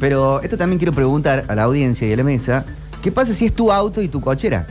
Pero 0.00 0.40
esto 0.42 0.56
también 0.56 0.78
quiero 0.78 0.92
preguntar 0.92 1.44
a 1.46 1.54
la 1.54 1.64
audiencia 1.64 2.08
y 2.08 2.12
a 2.12 2.16
la 2.16 2.24
mesa. 2.24 2.64
¿Qué 3.02 3.12
pasa 3.12 3.32
si 3.34 3.46
es 3.46 3.52
tu 3.52 3.70
auto 3.70 4.02
y 4.02 4.08
tu 4.08 4.20
cochera? 4.20 4.66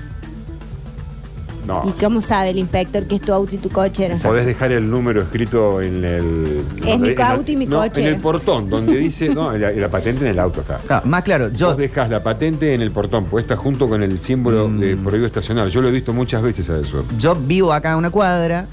No. 1.68 1.84
¿Y 1.86 1.92
cómo 2.04 2.20
sabe 2.20 2.50
el 2.50 2.58
inspector 2.58 3.04
que 3.06 3.16
es 3.16 3.22
tu 3.22 3.32
auto 3.32 3.54
y 3.54 3.60
tu 3.60 3.70
cochera? 3.70 4.16
Podés 4.16 4.48
dejar 4.48 4.72
el 4.72 4.90
número 4.90 5.22
escrito 5.22 5.82
en 5.82 6.04
el. 6.04 6.64
Es 6.84 7.00
mi 7.00 7.10
en 7.10 7.16
la- 7.16 7.30
auto 7.32 7.52
y 7.52 7.56
mi 7.56 7.68
no, 7.68 7.78
coche. 7.82 8.02
En 8.02 8.08
el 8.08 8.16
portón, 8.18 8.68
donde 8.72 8.98
dice. 8.98 9.30
No, 9.30 9.52
la, 9.56 9.72
la 9.72 9.88
patente 9.88 10.26
en 10.26 10.32
el 10.32 10.40
auto 10.40 10.62
está. 10.62 10.80
Ah, 10.90 11.04
más 11.06 11.22
claro, 11.22 11.50
yo 11.50 11.68
Vos 11.68 11.78
dejás 11.78 12.10
la 12.10 12.24
patente 12.24 12.74
en 12.74 12.82
el 12.82 12.90
portón, 12.90 13.26
puesta 13.26 13.56
junto 13.56 13.88
con 13.88 14.02
el 14.02 14.20
símbolo 14.20 14.68
Mm. 14.68 14.80
de 14.80 14.98
prohibido 14.98 15.28
estacionar. 15.28 15.68
Yo 15.68 15.82
lo 15.82 15.90
he 15.90 15.92
visto 15.92 16.12
muchas 16.12 16.42
veces 16.42 16.68
a 16.72 16.80
eso. 16.80 17.06
Yo 17.20 17.36
vivo 17.36 17.72
acá 17.72 17.94
a 17.94 17.98
una 17.98 18.10
cuadra 18.10 18.66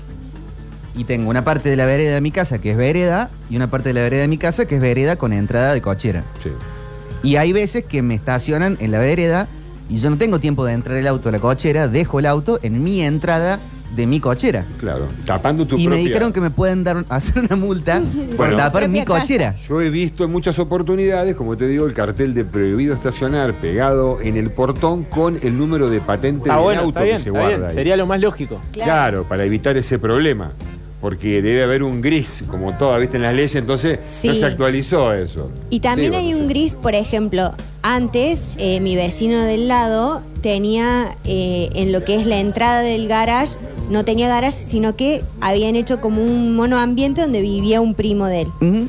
y 0.97 1.05
tengo 1.05 1.29
una 1.31 1.45
parte 1.45 1.69
de 1.69 1.77
la 1.77 1.87
vereda 1.87 2.15
de 2.15 2.21
mi 2.21 2.31
casa 2.31 2.59
que 2.59 2.71
es 2.73 2.77
vereda 2.77 3.29
y 3.51 3.57
una 3.57 3.67
parte 3.69 3.91
de 3.91 3.95
la 3.95 4.01
vereda 4.01 4.23
de 4.23 4.29
mi 4.29 4.39
casa 4.39 4.67
que 4.67 4.77
es 4.77 4.81
vereda 4.81 5.17
con 5.17 5.33
entrada 5.33 5.75
de 5.75 5.81
cochera. 5.83 6.25
Sí. 6.43 6.51
Y 7.23 7.37
hay 7.37 7.53
veces 7.53 7.85
que 7.85 8.03
me 8.03 8.15
estacionan 8.15 8.77
en 8.81 8.91
la 8.93 8.99
vereda 8.99 9.49
y 9.89 9.99
yo 9.99 10.11
no 10.11 10.19
tengo 10.19 10.39
tiempo 10.41 10.65
de 10.65 10.73
entrar 10.73 10.97
el 10.97 11.07
auto 11.07 11.29
a 11.29 11.33
la 11.33 11.39
cochera, 11.39 11.89
dejo 11.89 12.19
el 12.19 12.27
auto 12.27 12.59
en 12.63 12.83
mi 12.83 13.03
entrada 13.03 13.61
de 13.95 14.07
mi 14.07 14.21
cochera. 14.21 14.65
Claro, 14.79 15.07
tapando 15.25 15.65
tu 15.65 15.79
y 15.79 15.87
me 15.89 15.97
dijeron 15.97 16.33
que 16.33 16.41
me 16.41 16.51
pueden 16.51 16.83
dar 16.85 17.05
hacer 17.09 17.39
una 17.45 17.57
multa 17.57 18.01
por 18.37 18.49
Bueno. 18.49 18.57
tapar 18.57 18.89
mi 18.89 19.05
cochera. 19.05 19.55
Yo 19.69 19.81
he 19.81 19.91
visto 19.91 20.25
en 20.25 20.33
muchas 20.33 20.59
oportunidades, 20.59 21.35
como 21.37 21.57
te 21.57 21.67
digo, 21.69 21.87
el 21.87 21.95
cartel 21.95 22.35
de 22.35 22.45
prohibido 22.45 22.95
estacionar 22.95 23.55
pegado 23.55 24.21
en 24.21 24.37
el 24.37 24.51
portón 24.51 25.05
con 25.05 25.39
el 25.43 25.57
número 25.57 25.89
de 25.89 26.01
patente 26.01 26.43
Está 26.49 26.55
del 26.57 26.63
bueno, 26.65 26.81
auto 26.83 26.91
está 26.91 27.03
bien, 27.05 27.17
que 27.19 27.23
se 27.23 27.29
está 27.29 27.39
guarda 27.41 27.57
bien. 27.57 27.69
ahí. 27.71 27.75
Sería 27.75 27.97
lo 27.97 28.07
más 28.07 28.21
lógico. 28.21 28.61
Claro. 28.73 29.25
para 29.25 29.45
evitar 29.45 29.77
ese 29.77 29.99
problema. 29.99 30.53
Porque 31.01 31.43
debe 31.43 31.63
haber 31.63 31.83
un 31.83 32.01
gris, 32.01 32.43
como 32.49 32.73
todas, 32.73 33.01
viste, 33.01 33.17
en 33.17 33.23
las 33.25 33.35
leyes, 33.35 33.55
entonces 33.55 33.99
no 34.25 34.35
se 34.35 34.45
actualizó 34.47 35.13
eso. 35.13 35.51
Y 35.69 35.81
también 35.81 36.13
Digo, 36.13 36.23
hay 36.25 36.31
no 36.33 36.39
un 36.39 36.43
sé. 36.45 36.49
gris, 36.49 36.75
por 36.75 36.95
ejemplo, 36.95 37.53
antes 37.83 38.41
eh, 38.57 38.81
mi 38.81 38.97
vecino 38.97 39.43
del 39.43 39.69
lado 39.69 40.23
tenía 40.41 41.15
eh, 41.25 41.69
en 41.75 41.93
lo 41.93 42.03
que 42.03 42.15
es 42.17 42.27
la 42.27 42.39
entrada 42.41 42.81
del 42.81 43.09
garage, 43.09 43.57
no 43.91 44.05
tenía 44.07 44.27
garage, 44.27 44.57
sino 44.57 44.97
que 44.97 45.23
habían 45.41 45.77
hecho 45.77 46.01
como 46.01 46.23
un 46.23 46.57
monoambiente 46.57 47.21
donde 47.21 47.41
vivía 47.43 47.81
un 47.83 47.95
primo 47.95 48.27
de 48.27 48.41
él. 48.43 48.89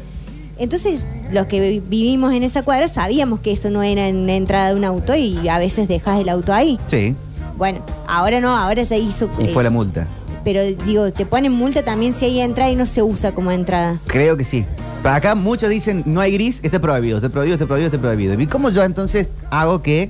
Entonces, 0.57 1.05
los 1.31 1.45
que 1.47 1.59
vi- 1.59 1.79
vivimos 1.81 2.33
en 2.33 2.41
esa 2.43 2.63
cuadra 2.63 2.87
sabíamos 2.87 3.41
que 3.41 3.51
eso 3.51 3.69
no 3.69 3.83
era 3.83 4.07
en 4.07 4.25
la 4.25 4.33
entrada 4.33 4.69
de 4.69 4.75
un 4.75 4.85
auto 4.85 5.13
y 5.15 5.47
a 5.49 5.59
veces 5.59 5.87
dejas 5.87 6.19
el 6.21 6.29
auto 6.29 6.53
ahí. 6.53 6.79
Sí, 6.87 7.15
Bueno, 7.57 7.79
ahora 8.07 8.39
no, 8.39 8.55
ahora 8.55 8.81
ya 8.83 8.95
hizo. 8.95 9.29
y 9.39 9.45
eh, 9.45 9.49
fue 9.49 9.63
la 9.63 9.69
multa. 9.69 10.07
Pero 10.47 10.63
digo, 10.85 11.11
te 11.11 11.25
ponen 11.25 11.51
multa 11.51 11.83
también 11.83 12.13
si 12.13 12.23
hay 12.23 12.39
entrada 12.39 12.71
y 12.71 12.77
no 12.77 12.85
se 12.85 13.03
usa 13.03 13.33
como 13.33 13.51
entrada. 13.51 13.97
Creo 14.07 14.37
que 14.37 14.45
sí. 14.45 14.63
Pero 15.03 15.13
acá 15.13 15.35
muchos 15.35 15.69
dicen, 15.69 16.03
no 16.05 16.21
hay 16.21 16.31
gris, 16.31 16.61
este 16.63 16.79
prohibido, 16.79 17.17
este 17.17 17.29
prohibido, 17.29 17.55
este 17.55 17.65
prohibido, 17.65 17.87
este 17.87 17.99
prohibido. 17.99 18.39
¿Y 18.39 18.47
cómo 18.47 18.69
yo 18.69 18.81
entonces 18.85 19.27
hago 19.51 19.81
que 19.81 20.09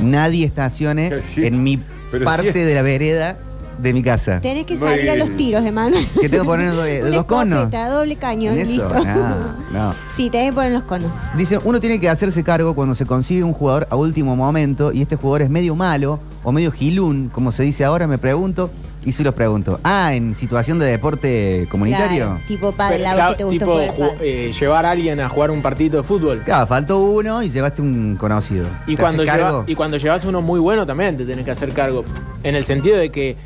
nadie 0.00 0.46
estacione 0.46 1.10
Sí, 1.34 1.44
en 1.44 1.60
mi 1.60 1.80
pero 2.12 2.24
parte 2.24 2.52
sí. 2.52 2.60
de 2.60 2.72
la 2.72 2.82
vereda 2.82 3.36
de 3.82 3.92
mi 3.94 4.00
casa? 4.04 4.40
Tenés 4.40 4.64
que 4.66 4.74
No 4.76 4.86
salir 4.86 5.10
a 5.10 5.16
los 5.16 5.36
tiros, 5.36 5.64
hermano. 5.64 5.96
¿Qué 6.20 6.28
tengo 6.28 6.44
que 6.44 6.48
poner 6.48 6.70
de, 6.70 6.92
de 7.02 7.08
Una 7.08 7.16
dos 7.16 7.24
conos? 7.26 7.58
escopeta, 7.64 7.90
doble 7.90 8.14
cañón, 8.14 8.54
¿En 8.54 8.60
eso? 8.60 8.70
listo. 8.72 9.04
No, 9.04 9.36
no. 9.72 9.94
Sí, 10.16 10.30
tenés 10.30 10.50
que 10.50 10.52
poner 10.54 10.70
los 10.70 10.84
conos. 10.84 11.10
Dicen, 11.36 11.58
uno 11.64 11.80
tiene 11.80 11.98
que 11.98 12.08
hacerse 12.08 12.44
cargo 12.44 12.76
cuando 12.76 12.94
se 12.94 13.06
consigue 13.06 13.42
un 13.42 13.54
jugador 13.54 13.88
a 13.90 13.96
último 13.96 14.36
momento 14.36 14.92
y 14.92 15.02
este 15.02 15.16
jugador 15.16 15.42
es 15.42 15.50
medio 15.50 15.74
malo 15.74 16.20
o 16.44 16.52
medio 16.52 16.70
gilún, 16.70 17.28
como 17.34 17.50
se 17.50 17.64
dice 17.64 17.84
ahora, 17.84 18.06
me 18.06 18.16
pregunto. 18.16 18.70
Y 19.04 19.12
si 19.12 19.22
los 19.22 19.34
pregunto, 19.34 19.80
ah, 19.82 20.12
en 20.14 20.34
situación 20.34 20.78
de 20.78 20.84
deporte 20.86 21.66
comunitario. 21.70 22.26
Claro, 22.26 22.40
tipo 22.46 22.72
padre, 22.72 22.98
Pero, 22.98 23.08
la 23.10 23.16
ya, 23.16 23.28
que 23.30 23.34
te 23.36 23.44
gustó 23.44 23.58
tipo, 23.58 23.72
jugar 23.72 23.88
ju- 23.90 23.98
padre. 24.14 24.48
eh, 24.48 24.52
llevar 24.52 24.86
a 24.86 24.90
alguien 24.90 25.20
a 25.20 25.28
jugar 25.30 25.50
un 25.50 25.62
partido 25.62 26.02
de 26.02 26.06
fútbol. 26.06 26.42
Claro, 26.44 26.66
faltó 26.66 26.98
uno 26.98 27.42
y 27.42 27.48
llevaste 27.48 27.80
un 27.80 28.16
conocido. 28.16 28.66
Y 28.86 28.96
¿Te 28.96 29.02
cuando, 29.02 29.22
haces 29.22 29.34
lleva- 29.34 29.48
cargo? 29.50 29.64
y 29.66 29.74
cuando 29.74 29.96
llevas 29.96 30.24
uno 30.26 30.42
muy 30.42 30.60
bueno 30.60 30.84
también 30.84 31.16
te 31.16 31.24
tenés 31.24 31.44
que 31.46 31.50
hacer 31.50 31.72
cargo. 31.72 32.04
En 32.42 32.54
el 32.54 32.64
sentido 32.64 32.98
de 32.98 33.10
que 33.10 33.36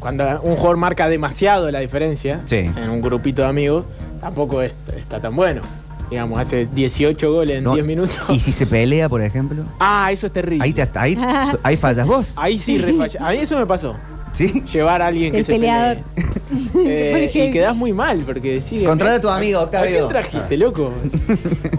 cuando 0.00 0.24
un 0.42 0.56
jugador 0.56 0.76
marca 0.76 1.08
demasiado 1.08 1.70
la 1.70 1.78
diferencia 1.78 2.40
Sí. 2.44 2.56
en 2.76 2.90
un 2.90 3.00
grupito 3.00 3.42
de 3.42 3.48
amigos, 3.48 3.84
tampoco 4.20 4.60
es- 4.62 4.74
está 4.96 5.20
tan 5.20 5.36
bueno. 5.36 5.62
Digamos, 6.10 6.38
hace 6.38 6.66
18 6.66 7.32
goles 7.32 7.58
en 7.58 7.64
No, 7.64 7.72
10 7.74 7.86
minutos. 7.86 8.18
¿Y 8.28 8.38
si 8.38 8.52
se 8.52 8.66
pelea, 8.66 9.08
por 9.08 9.22
ejemplo? 9.22 9.62
Ah, 9.80 10.10
eso 10.12 10.26
es 10.26 10.32
terrible. 10.32 10.62
Ahí, 10.64 10.72
te, 10.74 10.86
ahí, 10.98 11.16
ahí 11.62 11.76
fallas 11.78 12.06
vos. 12.06 12.32
Ahí 12.36 12.58
sí 12.58 12.76
refalla. 12.76 13.26
A 13.26 13.30
mí 13.30 13.38
eso 13.38 13.56
me 13.58 13.64
pasó. 13.66 13.94
¿Sí? 14.32 14.62
Llevar 14.72 15.02
a 15.02 15.06
alguien 15.08 15.30
que 15.32 15.38
El 15.38 15.44
se 15.44 15.52
peleador. 15.52 15.98
pelee. 16.72 17.08
Eh, 17.10 17.30
pone 17.30 17.44
y 17.46 17.50
quedás 17.50 17.74
muy 17.76 17.92
mal 17.92 18.20
porque 18.26 18.54
decís. 18.60 18.86
Contrata 18.86 19.16
a 19.16 19.20
tu 19.20 19.28
amigo, 19.28 19.58
¿A 19.58 19.64
Octavio. 19.64 19.96
quién 19.96 20.08
trajiste, 20.08 20.56
loco? 20.56 20.90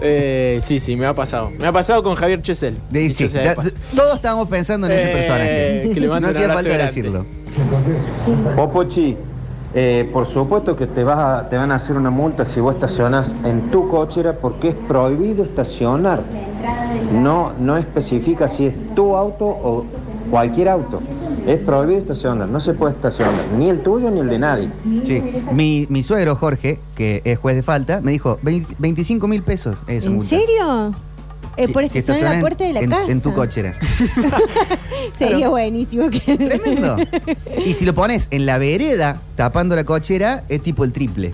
Eh, 0.06 0.60
sí, 0.62 0.80
sí, 0.80 0.96
me 0.96 1.06
ha 1.06 1.14
pasado. 1.14 1.50
Me 1.58 1.66
ha 1.66 1.72
pasado 1.72 2.02
con 2.02 2.14
Javier 2.14 2.42
Chesel. 2.42 2.76
De- 2.90 3.00
Dicho 3.00 3.14
sí, 3.16 3.28
sea 3.28 3.40
de 3.40 3.46
ya- 3.48 3.54
paso. 3.54 3.70
todos 3.96 4.16
estábamos 4.16 4.48
pensando 4.48 4.86
en 4.86 4.92
ese 4.92 5.08
Eh, 5.10 5.12
personaje. 5.14 5.90
que 5.94 6.00
le 6.00 6.08
mando 6.08 6.26
no 6.28 6.30
un 6.30 6.34
hacía 6.36 6.44
abrazo 6.44 6.62
falta 6.62 6.76
grande. 6.76 6.84
decirlo. 6.86 7.26
Popochi, 8.56 9.16
eh, 9.74 10.08
por 10.12 10.26
supuesto 10.26 10.76
que 10.76 10.86
te, 10.86 11.04
vas 11.04 11.18
a- 11.18 11.48
te 11.48 11.56
van 11.56 11.72
a 11.72 11.76
hacer 11.76 11.96
una 11.96 12.10
multa 12.10 12.44
si 12.44 12.60
vos 12.60 12.74
estacionas 12.74 13.34
en 13.44 13.70
tu 13.70 13.88
cochera 13.88 14.34
porque 14.34 14.70
es 14.70 14.74
prohibido 14.86 15.44
estacionar. 15.44 16.22
No, 17.12 17.52
no 17.58 17.76
especifica 17.76 18.46
si 18.48 18.66
es 18.66 18.74
tu 18.94 19.16
auto 19.16 19.46
o 19.46 19.84
cualquier 20.30 20.68
auto. 20.68 21.00
Es 21.46 21.60
prohibido 21.60 21.98
estacionar, 22.00 22.48
no 22.48 22.58
se 22.58 22.72
puede 22.72 22.94
estacionar, 22.94 23.34
ni 23.58 23.68
el 23.68 23.80
tuyo 23.80 24.10
ni 24.10 24.20
el 24.20 24.28
de 24.28 24.38
nadie. 24.38 24.68
Sí. 25.06 25.22
Mi, 25.52 25.86
mi 25.90 26.02
suegro 26.02 26.36
Jorge, 26.36 26.80
que 26.94 27.20
es 27.24 27.38
juez 27.38 27.54
de 27.56 27.62
falta, 27.62 28.00
me 28.00 28.12
dijo 28.12 28.38
20 28.42 28.76
25 28.78 29.28
mil 29.28 29.42
pesos. 29.42 29.78
esa 29.86 30.06
¿En 30.06 30.14
multa. 30.14 30.30
serio? 30.30 30.94
Eh, 31.56 31.68
por 31.68 31.86
si 31.86 31.98
estacionar 31.98 32.32
en 32.32 32.38
la 32.38 32.40
puerta 32.40 32.64
de 32.64 32.72
la 32.72 32.80
en, 32.80 32.90
casa. 32.90 33.12
En 33.12 33.20
tu 33.20 33.32
cochera. 33.32 33.74
Sería 35.18 35.48
buenísimo 35.48 36.10
que. 36.10 36.18
Tremendo. 36.20 36.96
Y 37.64 37.74
si 37.74 37.84
lo 37.84 37.94
pones 37.94 38.26
en 38.30 38.46
la 38.46 38.58
vereda, 38.58 39.20
tapando 39.36 39.76
la 39.76 39.84
cochera, 39.84 40.44
es 40.48 40.62
tipo 40.62 40.82
el 40.84 40.92
triple. 40.92 41.30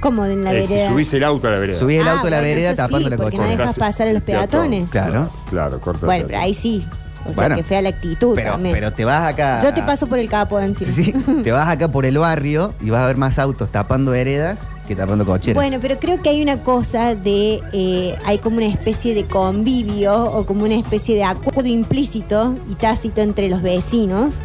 ¿Cómo 0.00 0.24
en 0.24 0.44
la 0.44 0.54
Eh, 0.54 0.66
si 0.66 0.74
vereda? 0.74 0.90
subís 0.90 1.12
el 1.14 1.24
auto 1.24 1.48
a 1.48 1.50
la 1.52 1.58
vereda. 1.58 1.78
Subís 1.78 1.98
el 2.00 2.06
Ah, 2.06 2.12
auto 2.12 2.28
a 2.28 2.30
la 2.30 2.36
bueno, 2.38 2.48
vereda 2.54 2.68
eso 2.70 2.76
tapando 2.76 2.98
sí, 3.06 3.10
la 3.10 3.16
porque 3.16 3.36
cochera. 3.36 3.54
no 3.56 3.58
dejas 3.62 3.78
pasar 3.78 4.08
a 4.08 4.12
los 4.12 4.22
peatones. 4.22 4.88
Claro. 4.90 5.28
Claro, 5.50 5.80
corta. 5.80 6.06
Bueno, 6.06 6.24
pero 6.28 6.38
ahí 6.38 6.54
sí. 6.54 6.84
O 7.28 7.34
sea, 7.34 7.42
Bueno. 7.44 7.56
que 7.56 7.64
fea 7.64 7.82
la 7.82 7.90
actitud 7.90 8.34
Pero, 8.34 8.52
también. 8.52 8.74
pero 8.74 8.92
te 8.92 9.04
vas 9.04 9.26
acá. 9.28 9.60
Yo 9.62 9.72
te 9.74 9.82
paso 9.82 10.06
por 10.06 10.18
el 10.18 10.28
capo 10.28 10.58
encima. 10.60 10.90
Sí, 10.90 11.12
te 11.42 11.52
vas 11.52 11.68
acá 11.68 11.88
por 11.88 12.06
el 12.06 12.18
barrio 12.18 12.74
y 12.80 12.90
vas 12.90 13.02
a 13.02 13.06
ver 13.06 13.16
más 13.16 13.38
autos 13.38 13.70
tapando 13.70 14.12
veredas 14.12 14.60
que 14.86 14.96
tapando 14.96 15.26
cocheras. 15.26 15.54
Bueno, 15.54 15.78
pero 15.82 15.98
creo 15.98 16.22
que 16.22 16.30
hay 16.30 16.42
una 16.42 16.62
cosa 16.62 17.14
de, 17.14 17.60
eh, 17.72 18.16
hay 18.24 18.38
como 18.38 18.56
una 18.56 18.66
especie 18.66 19.14
de 19.14 19.26
convivio 19.26 20.14
o 20.32 20.46
como 20.46 20.64
una 20.64 20.76
especie 20.76 21.14
de 21.14 21.24
acuerdo 21.24 21.66
implícito 21.68 22.56
y 22.70 22.74
tácito 22.74 23.20
entre 23.20 23.50
los 23.50 23.60
vecinos 23.60 24.36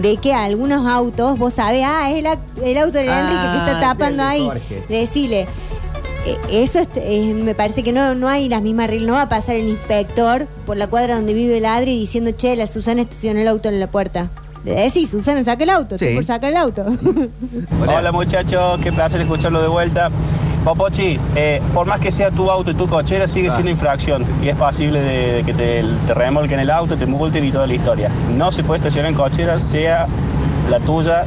de 0.00 0.16
que 0.18 0.32
algunos 0.32 0.86
autos, 0.86 1.36
vos 1.38 1.54
sabés, 1.54 1.82
ah, 1.84 2.10
es 2.10 2.24
el, 2.24 2.64
el 2.64 2.78
auto 2.78 2.98
del 2.98 3.08
Ah, 3.10 3.20
Enrique 3.20 3.42
que 3.52 3.58
está 3.72 3.80
tapando 3.80 4.06
del 4.06 4.16
de 4.16 4.22
ahí. 4.22 4.46
Jorge. 4.46 4.84
Decirle, 4.88 5.40
eh, 5.42 5.46
eso 6.50 6.78
es- 6.80 6.88
eh, 6.96 7.34
me 7.34 7.54
parece 7.54 7.82
que 7.82 7.92
no, 7.92 8.14
no 8.14 8.28
hay 8.28 8.48
las 8.48 8.62
mismas 8.62 8.88
reglas, 8.88 9.06
no 9.08 9.14
va 9.14 9.22
a 9.22 9.28
pasar 9.28 9.56
el 9.56 9.68
inspector 9.68 10.46
por 10.66 10.76
la 10.76 10.86
cuadra 10.86 11.16
donde 11.16 11.32
vive 11.34 11.58
el 11.58 11.64
Adri 11.66 11.98
diciendo, 11.98 12.30
che, 12.36 12.54
la 12.56 12.66
Susana 12.66 13.02
estacionó 13.02 13.40
el 13.40 13.48
auto 13.48 13.68
en 13.68 13.80
la 13.80 13.86
puerta. 13.88 14.28
Le 14.64 14.74
decís, 14.74 15.10
Susana, 15.10 15.42
saca 15.42 15.64
el 15.64 15.70
auto, 15.70 15.98
Sí. 15.98 16.14
por 16.14 16.24
sacar 16.24 16.50
el 16.50 16.56
auto. 16.56 16.84
Hola 17.88 18.12
muchachos, 18.12 18.78
qué 18.82 18.92
placer 18.92 19.20
escucharlo 19.20 19.60
de 19.60 19.68
vuelta. 19.68 20.10
Popochi, 20.64 21.18
eh, 21.34 21.60
por 21.74 21.88
más 21.88 21.98
que 21.98 22.12
sea 22.12 22.30
tu 22.30 22.48
auto 22.48 22.70
y 22.70 22.74
tu 22.74 22.86
cochera, 22.86 23.26
sigue 23.26 23.48
Ah. 23.48 23.50
siendo 23.50 23.70
infracción 23.72 24.24
y 24.40 24.48
es 24.48 24.54
posible 24.56 25.00
de, 25.00 25.32
de 25.32 25.42
que 25.42 25.52
te, 25.54 25.82
te 26.06 26.14
remolquen 26.14 26.60
el 26.60 26.70
auto, 26.70 26.96
te 26.96 27.04
multen 27.06 27.44
y 27.44 27.50
toda 27.50 27.66
la 27.66 27.74
historia. 27.74 28.10
No 28.36 28.52
se 28.52 28.62
puede 28.62 28.78
estacionar 28.78 29.10
en 29.10 29.16
cochera, 29.16 29.58
sea 29.58 30.06
la 30.70 30.78
tuya 30.78 31.24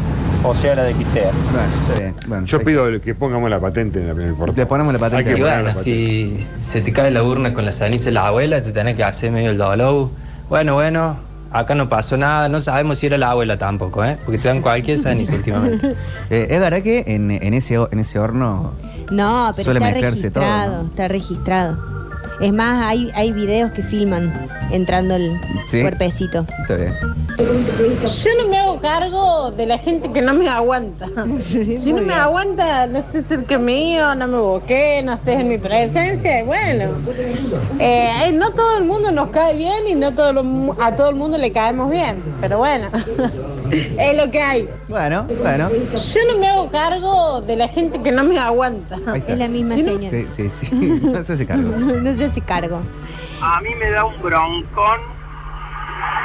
o 0.48 0.54
sea 0.56 0.76
la 0.76 0.84
de 0.84 0.94
quien 0.94 1.10
sea. 1.10 1.32
Bueno, 1.52 1.68
está 1.82 2.00
bien. 2.00 2.16
Bueno, 2.28 2.46
Yo 2.46 2.64
pido 2.64 3.02
que 3.02 3.16
pongamos 3.16 3.50
la 3.50 3.60
patente 3.60 4.00
en, 4.02 4.08
la, 4.18 4.24
el 4.24 4.34
portón. 4.34 4.56
Le 4.56 4.66
ponemos 4.66 4.94
la 4.94 5.00
patente. 5.00 5.30
Hay 5.30 5.36
que 5.36 5.42
Y 5.42 5.44
la 5.44 5.54
bueno, 5.56 5.70
patente. 5.70 5.84
si 5.84 6.48
se 6.62 6.82
te 6.82 6.92
cae 6.94 7.12
la 7.12 7.24
urna 7.24 7.54
con 7.54 7.66
la 7.66 7.72
ceniza 7.72 8.06
de 8.06 8.12
la 8.12 8.28
abuela, 8.28 8.62
te 8.62 8.72
tenés 8.72 8.96
que 8.96 9.04
hacer 9.04 9.32
medio 9.32 9.52
el 9.52 9.58
dolor. 9.58 10.10
Bueno, 10.50 10.76
bueno, 10.76 11.18
acá 11.52 11.74
no 11.76 11.90
pasó 11.90 12.18
nada, 12.18 12.50
no 12.50 12.60
sabemos 12.60 12.98
si 13.00 13.08
era 13.08 13.18
la 13.18 13.32
abuela 13.32 13.58
tampoco, 13.58 14.04
¿eh? 14.06 14.18
Porque 14.26 14.38
te 14.38 14.48
dan 14.48 14.62
cualquier 14.62 14.98
ceniza 14.98 15.36
últimamente. 15.38 15.96
Eh, 16.30 16.48
es 16.50 16.60
verdad 16.60 16.82
que 16.82 17.04
en, 17.08 17.32
en 17.32 17.54
ese, 17.54 17.76
en 17.76 18.00
ese 18.00 18.20
horno. 18.20 18.74
No, 19.12 19.52
pero 19.56 19.66
Suele 19.66 19.80
está 19.80 19.92
mezclarse 19.92 20.32
todo, 20.32 20.44
registrado, 20.44 20.84
¿no? 20.84 20.90
está 20.90 21.08
registrado. 21.08 21.78
Es 22.42 22.52
más, 22.54 22.86
hay, 22.86 23.12
hay 23.16 23.32
videos 23.32 23.72
que 23.72 23.82
filman 23.84 24.32
entrando 24.72 25.16
el 25.16 25.40
Sí. 25.70 25.82
cuerpecito. 25.82 26.46
Está 26.62 26.76
bien. 26.76 26.94
Yo 27.38 28.30
no 28.42 28.48
me 28.50 28.58
hago 28.58 28.80
cargo 28.80 29.52
de 29.52 29.66
la 29.66 29.78
gente 29.78 30.10
que 30.12 30.22
no 30.22 30.34
me 30.34 30.48
aguanta. 30.48 31.08
Si 31.40 31.92
no 31.94 32.02
me 32.02 32.14
aguanta, 32.14 32.88
no 32.88 33.00
estés 33.00 33.26
cerca 33.28 33.58
mío, 33.58 34.16
no 34.16 34.28
me 34.28 34.38
boqué, 34.38 35.02
no 35.04 35.14
estés 35.14 35.40
en 35.42 35.50
mi 35.50 35.58
presencia, 35.58 36.40
y 36.40 36.44
bueno. 36.44 36.86
Eh, 37.80 38.32
no 38.34 38.52
todo 38.52 38.78
el 38.78 38.86
mundo 38.86 39.12
nos 39.12 39.30
cae 39.30 39.56
bien 39.56 39.88
y 39.90 39.96
no 39.96 40.14
todo 40.14 40.32
lo 40.34 40.44
mu- 40.44 40.76
a 40.80 40.96
todo 40.96 41.10
el 41.10 41.16
mundo 41.16 41.38
le 41.38 41.52
caemos 41.52 41.90
bien, 41.92 42.22
pero 42.42 42.58
bueno, 42.60 42.88
es 43.98 44.18
lo 44.18 44.32
que 44.32 44.42
hay. 44.42 44.70
Bueno, 44.88 45.24
bueno. 45.42 45.70
Yo 45.70 46.20
no 46.34 46.40
me 46.40 46.48
hago 46.50 46.72
cargo 46.72 47.42
de 47.42 47.56
la 47.56 47.68
gente 47.68 48.02
que 48.02 48.12
no 48.12 48.24
me 48.24 48.38
aguanta. 48.40 48.96
Ahí 49.08 49.20
está. 49.20 49.34
Es 49.34 49.40
la 49.40 49.48
misma 49.48 49.76
Sí, 49.76 49.84
¿no? 49.84 49.90
señora. 49.92 50.10
Sí, 50.10 50.28
sí, 50.36 50.50
sí. 50.50 50.76
No 51.04 51.24
se 51.24 51.34
hace 51.34 51.46
cargo. 51.46 51.70
No 51.78 52.14
se 52.16 52.26
hace 52.26 52.42
cargo. 52.42 52.82
A 53.42 53.62
mí 53.62 53.70
me 53.76 53.90
da 53.92 54.06
un 54.06 54.22
broncón 54.22 55.00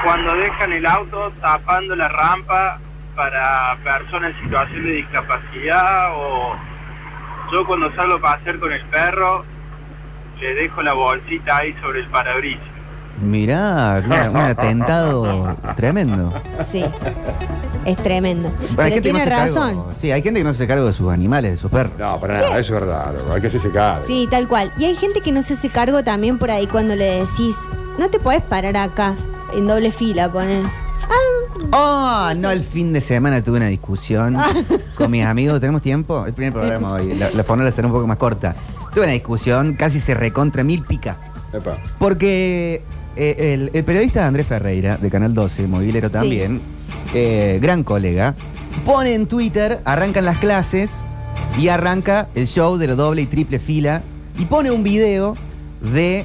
cuando 0.04 0.34
dejan 0.36 0.72
el 0.72 0.86
auto 0.86 1.32
tapando 1.40 1.94
la 1.96 2.08
rampa 2.08 2.78
para 3.16 3.76
personas 3.82 4.32
en 4.36 4.44
situación 4.44 4.84
de 4.84 4.90
discapacidad 4.92 6.10
o 6.14 6.54
yo 7.52 7.66
cuando 7.66 7.92
salgo 7.94 8.14
a 8.14 8.20
pasear 8.20 8.58
con 8.58 8.72
el 8.72 8.82
perro 8.86 9.44
le 10.40 10.54
dejo 10.54 10.80
la 10.82 10.92
bolsita 10.94 11.58
ahí 11.58 11.74
sobre 11.82 12.00
el 12.00 12.06
parabrisas. 12.06 12.64
Mirá, 13.20 14.02
claro, 14.04 14.30
un 14.32 14.36
atentado 14.38 15.56
tremendo. 15.76 16.32
Sí. 16.64 16.84
Es 17.84 17.96
tremendo. 17.96 18.50
Pero 18.76 18.96
no 18.96 19.02
tiene 19.02 19.24
razón. 19.24 19.76
cargo- 19.76 19.92
sí, 19.98 20.10
hay 20.12 20.22
gente 20.22 20.40
que 20.40 20.44
no 20.44 20.52
se 20.52 20.58
hace 20.58 20.66
cargo 20.66 20.86
de 20.86 20.92
sus 20.92 21.10
animales, 21.10 21.52
de 21.52 21.58
sus 21.58 21.70
perros. 21.70 21.92
No, 21.98 22.18
para 22.20 22.34
nada, 22.34 22.48
eso 22.58 22.74
es 22.74 22.80
verdad. 22.80 23.14
loco, 23.16 23.32
Hay 23.32 23.40
que 23.40 23.46
hacerse 23.46 23.70
cargo. 23.70 24.04
Sí, 24.06 24.28
tal 24.30 24.46
cual. 24.48 24.72
Y 24.78 24.84
hay 24.84 24.96
gente 24.96 25.20
que 25.20 25.32
no 25.32 25.40
se 25.42 25.54
hace 25.54 25.68
cargo 25.70 26.02
también 26.04 26.38
por 26.38 26.50
ahí 26.50 26.66
cuando 26.66 26.94
le 26.94 27.20
decís, 27.20 27.56
no 27.98 28.08
te 28.10 28.18
podés 28.20 28.42
parar 28.42 28.76
acá, 28.76 29.14
en 29.54 29.66
doble 29.66 29.92
fila, 29.92 30.30
poner. 30.30 30.62
Oh, 31.72 32.30
no, 32.36 32.50
el 32.50 32.62
fin 32.62 32.92
de 32.92 33.00
semana 33.00 33.42
tuve 33.42 33.58
una 33.58 33.66
discusión 33.68 34.36
Ah. 34.36 34.48
con 34.96 35.10
mis 35.10 35.24
amigos. 35.24 35.60
¿Tenemos 35.60 35.82
tiempo? 35.82 36.24
El 36.26 36.32
primer 36.32 36.52
programa 36.52 36.92
hoy. 36.92 37.14
La, 37.14 37.30
la 37.30 37.44
forma 37.44 37.68
será 37.70 37.86
un 37.88 37.94
poco 37.94 38.06
más 38.06 38.16
corta. 38.18 38.54
Tuve 38.94 39.04
una 39.04 39.12
discusión, 39.12 39.74
casi 39.74 40.00
se 40.00 40.14
recontra 40.14 40.62
mil 40.64 40.82
pica. 40.82 41.16
Epa. 41.52 41.78
Porque 41.98 42.82
eh, 43.16 43.54
el, 43.54 43.70
el 43.72 43.84
periodista 43.84 44.26
Andrés 44.26 44.46
Ferreira, 44.46 44.96
de 44.96 45.10
Canal 45.10 45.34
12, 45.34 45.66
movilero 45.66 46.10
también, 46.10 46.60
eh, 47.14 47.58
gran 47.60 47.82
colega, 47.84 48.34
pone 48.84 49.14
en 49.14 49.26
Twitter, 49.26 49.80
arrancan 49.84 50.24
las 50.24 50.38
clases 50.38 51.02
y 51.58 51.68
arranca 51.68 52.28
el 52.34 52.46
show 52.46 52.76
de 52.76 52.86
la 52.86 52.94
doble 52.94 53.22
y 53.22 53.26
triple 53.26 53.58
fila 53.58 54.02
y 54.38 54.44
pone 54.44 54.70
un 54.70 54.82
video 54.82 55.36
de 55.80 56.24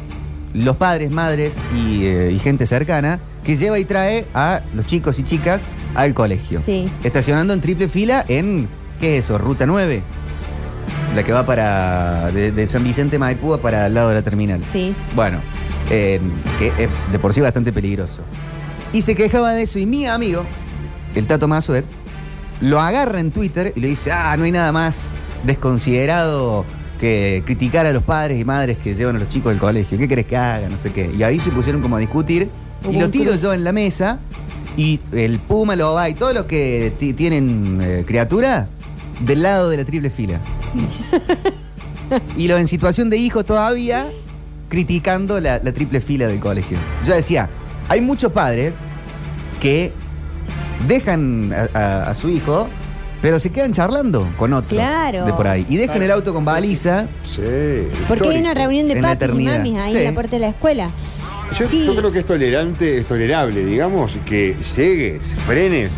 los 0.54 0.76
padres, 0.78 1.12
madres 1.12 1.56
y, 1.76 2.06
eh, 2.06 2.32
y 2.32 2.40
gente 2.40 2.66
cercana 2.66 3.20
que 3.44 3.56
lleva 3.56 3.78
y 3.78 3.86
trae 3.86 4.26
a 4.34 4.62
los 4.74 4.86
chicos 4.88 5.20
y 5.20 5.24
chicas 5.24 5.64
al 5.94 6.14
colegio. 6.14 6.62
Sí. 6.66 6.90
Estacionando 7.04 7.54
en 7.54 7.62
triple 7.62 7.88
fila 7.88 8.24
en, 8.28 8.68
¿qué 9.00 9.18
es 9.18 9.26
eso? 9.26 9.38
Ruta 9.38 9.66
9. 9.66 10.02
La 11.16 11.24
que 11.24 11.32
va 11.32 11.46
para, 11.46 12.32
de, 12.32 12.52
de 12.52 12.68
San 12.68 12.84
Vicente 12.84 13.20
Maipú 13.20 13.58
para 13.60 13.88
el 13.88 13.94
lado 13.94 14.10
de 14.10 14.16
la 14.16 14.22
terminal. 14.22 14.62
Sí. 14.72 14.94
Bueno, 15.16 15.40
eh, 15.90 16.20
que 16.60 16.68
es 16.68 16.90
de 17.12 17.20
por 17.20 17.34
sí 17.34 17.42
bastante 17.42 17.72
peligroso. 17.74 18.22
Y 18.94 19.02
se 19.02 19.16
quejaba 19.16 19.54
de 19.54 19.64
eso 19.64 19.78
y 19.80 19.86
mi 19.86 20.06
amigo, 20.06 20.44
el 21.16 21.26
Tato 21.28 21.48
Masuet, 21.48 21.86
lo 22.62 22.80
agarra 22.80 23.20
en 23.20 23.32
Twitter 23.32 23.74
y 23.76 23.80
le 23.82 23.88
dice, 23.90 24.12
ah, 24.12 24.36
no 24.38 24.46
hay 24.46 24.52
nada 24.52 24.72
más 24.72 25.12
desconsiderado 25.44 26.64
que 27.00 27.44
criticar 27.46 27.86
a 27.86 27.92
los 27.92 28.04
padres 28.04 28.40
y 28.40 28.46
madres 28.46 28.78
que 28.78 28.96
llevan 28.96 29.18
a 29.18 29.20
los 29.20 29.28
chicos 29.30 29.52
del 29.52 29.60
colegio. 29.60 29.98
¿Qué 29.98 30.08
querés 30.08 30.26
que 30.26 30.38
haga? 30.38 30.70
No 30.70 30.78
sé 30.78 30.92
qué. 30.92 31.12
Y 31.18 31.22
ahí 31.24 31.40
se 31.40 31.52
pusieron 31.52 31.82
como 31.82 31.98
a 31.98 32.00
discutir 32.00 32.48
y 32.90 32.98
lo 32.98 33.10
tiro 33.10 33.36
yo 33.36 33.54
en 33.54 33.64
la 33.66 33.72
mesa 33.74 34.20
y 34.78 35.00
el 35.12 35.40
Puma, 35.40 35.76
lo 35.76 35.94
va 35.94 36.10
y 36.10 36.14
todos 36.14 36.34
los 36.34 36.46
que 36.46 36.94
ti- 37.00 37.14
tienen 37.14 37.80
eh, 37.82 38.04
criatura 38.08 38.68
del 39.20 39.42
lado 39.42 39.70
de 39.70 39.78
la 39.78 39.86
triple 39.86 40.10
fila. 40.10 40.40
y 42.38 42.48
lo 42.48 42.58
en 42.58 42.68
situación 42.68 43.10
de 43.10 43.18
hijo 43.18 43.44
todavía 43.44 44.10
criticando 44.76 45.40
la, 45.40 45.62
la 45.64 45.72
triple 45.72 46.02
fila 46.02 46.28
del 46.28 46.42
colegio. 46.42 46.78
Yo 47.06 47.14
decía, 47.14 47.48
hay 47.88 48.02
muchos 48.02 48.30
padres 48.34 48.74
que 49.62 49.94
dejan 50.86 51.54
a, 51.54 51.80
a- 51.80 52.10
a 52.10 52.16
su 52.16 52.28
hijo, 52.28 52.68
pero 53.22 53.40
se 53.40 53.54
quedan 53.54 53.72
charlando 53.72 54.28
con 54.38 54.52
otros 54.52 54.74
Claro. 54.78 55.24
de 55.26 55.32
por 55.32 55.48
ahí. 55.48 55.66
Y 55.70 55.78
dejan 55.78 56.02
el 56.02 56.12
auto 56.12 56.34
con 56.34 56.44
baliza. 56.44 57.06
Sí. 57.26 57.88
Porque 58.10 58.28
hay 58.28 58.42
una 58.42 58.54
reunión 58.54 58.88
de 58.90 58.96
En 58.96 59.02
la 59.02 59.08
papis 59.18 59.22
y 59.22 59.24
eternidad. 59.24 59.58
mamis 59.60 59.76
ahí 59.78 59.92
Sí. 59.94 59.98
en 60.00 60.04
la 60.04 60.14
puerta 60.14 60.32
de 60.32 60.40
la 60.42 60.50
escuela. 60.50 60.90
Yo, 61.58 61.68
Sí. 61.70 61.86
yo 61.86 61.96
creo 61.96 62.12
que 62.12 62.20
es 62.20 62.26
tolerante, 62.26 62.98
es 62.98 63.06
tolerable, 63.08 63.64
digamos, 63.64 64.12
que 64.26 64.58
llegues, 64.76 65.24
frenes, 65.48 65.92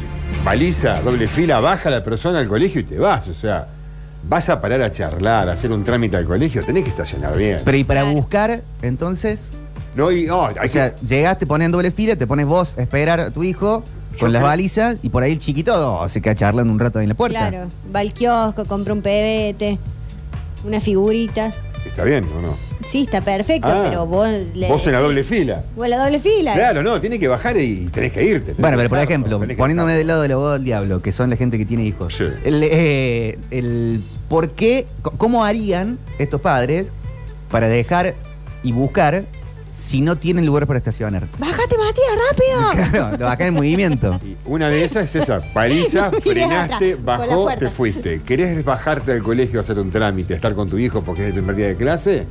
baliza, 0.45 1.01
doble 1.01 1.27
fila, 1.27 1.59
baja 1.61 1.89
la 1.89 2.03
persona 2.03 2.37
al 2.37 2.47
colegio 2.47 2.81
y 2.81 2.83
te 2.83 2.99
vas. 2.99 3.27
O 3.27 3.33
sea, 3.33 3.65
vas 4.23 4.49
a 4.49 4.59
parar 4.59 4.81
a 4.81 4.91
charlar, 4.91 5.49
a 5.49 5.53
hacer 5.53 5.71
un 5.71 5.83
trámite 5.83 6.17
al 6.17 6.25
colegio, 6.25 6.63
tenés 6.63 6.83
que 6.83 6.89
estacionar 6.89 7.37
bien. 7.37 7.59
Pero 7.63 7.77
y 7.77 7.83
para 7.83 8.03
buscar, 8.03 8.61
entonces. 8.81 9.39
No, 9.95 10.11
y 10.11 10.25
no, 10.25 10.45
hay 10.45 10.67
o 10.67 10.69
sea, 10.69 10.95
llegás, 10.97 11.37
te 11.37 11.47
pones 11.47 11.65
en 11.65 11.71
doble 11.71 11.91
fila, 11.91 12.15
te 12.15 12.27
pones 12.27 12.45
vos 12.45 12.75
a 12.77 12.81
esperar 12.81 13.19
a 13.19 13.31
tu 13.31 13.43
hijo 13.43 13.83
con 14.19 14.33
las 14.33 14.41
balizas 14.41 14.97
y 15.01 15.09
por 15.09 15.23
ahí 15.23 15.33
el 15.33 15.39
chiquito 15.39 15.99
oh, 16.01 16.07
se 16.07 16.21
queda 16.21 16.35
charlando 16.35 16.71
un 16.71 16.79
rato 16.79 16.99
ahí 16.99 17.05
en 17.05 17.09
la 17.09 17.15
puerta. 17.15 17.49
Claro. 17.49 17.69
Va 17.95 18.01
al 18.01 18.13
kiosco, 18.13 18.65
compra 18.65 18.93
un 18.93 19.01
pebete, 19.01 19.79
una 20.65 20.79
figurita. 20.79 21.51
Está 21.87 22.03
bien, 22.03 22.25
¿o 22.37 22.41
no? 22.41 22.55
Sí, 22.87 23.01
está 23.01 23.21
perfecto, 23.21 23.67
Ah, 23.69 23.85
pero 23.89 24.05
vos 24.05 24.27
le 24.53 24.67
Vos 24.67 24.85
en 24.87 24.93
la 24.93 24.99
doble 25.01 25.23
fila. 25.23 25.63
O 25.75 25.83
en 25.83 25.89
la 25.91 25.97
doble 26.03 26.19
fila. 26.19 26.53
Claro, 26.53 26.83
no, 26.83 27.01
tiene 27.01 27.19
que 27.19 27.27
bajar 27.27 27.57
y 27.57 27.87
tenés 27.91 28.11
que 28.11 28.23
irte. 28.23 28.45
tenés 28.53 28.57
Bueno, 28.59 28.77
que 28.77 28.83
pero 28.83 28.89
por 28.89 28.99
ejemplo, 28.99 29.39
tenés 29.39 29.55
que 29.57 29.61
poniéndome 29.61 29.93
del 29.93 30.07
lado 30.07 30.21
del 30.21 30.31
abogado 30.33 30.53
del 30.53 30.63
diablo, 30.63 31.01
que 31.01 31.11
son 31.11 31.29
la 31.29 31.35
gente 31.35 31.57
que 31.57 31.65
tiene 31.65 31.83
hijos, 31.85 32.19
el, 32.19 32.61
eh, 32.63 33.37
el 33.51 34.01
por 34.29 34.51
qué, 34.51 34.85
c- 35.03 35.11
cómo 35.17 35.43
harían 35.43 35.97
estos 36.19 36.39
padres 36.41 36.91
para 37.51 37.67
dejar 37.67 38.15
y 38.63 38.71
buscar 38.71 39.23
si 39.77 40.01
no 40.01 40.15
tienen 40.17 40.45
lugar 40.45 40.67
para 40.67 40.77
estacionar. 40.79 41.27
¡Bájate, 41.37 41.75
Matías, 41.77 42.07
rápido! 42.29 42.87
Claro, 42.91 43.17
lo 43.17 43.25
bajan 43.25 43.47
en 43.47 43.53
movimiento. 43.53 44.19
Una 44.45 44.69
de 44.69 44.83
esas 44.83 45.03
es 45.15 45.23
esa, 45.23 45.39
paliza, 45.53 46.11
frenaste, 46.21 46.93
atrás, 46.93 46.95
con 46.95 47.05
la 47.05 47.17
bajó, 47.27 47.43
puerta. 47.43 47.59
te 47.65 47.71
fuiste. 47.71 48.21
¿Querés 48.21 48.63
bajarte 48.65 49.11
al 49.13 49.21
colegio 49.23 49.59
a 49.59 49.61
hacer 49.63 49.79
un 49.79 49.91
trámite, 49.91 50.33
estar 50.33 50.53
con 50.55 50.69
tu 50.69 50.77
hijo 50.77 51.01
porque 51.03 51.21
es 51.23 51.27
el 51.27 51.33
primer 51.35 51.55
día 51.55 51.67
de 51.67 51.75
clase? 51.75 52.25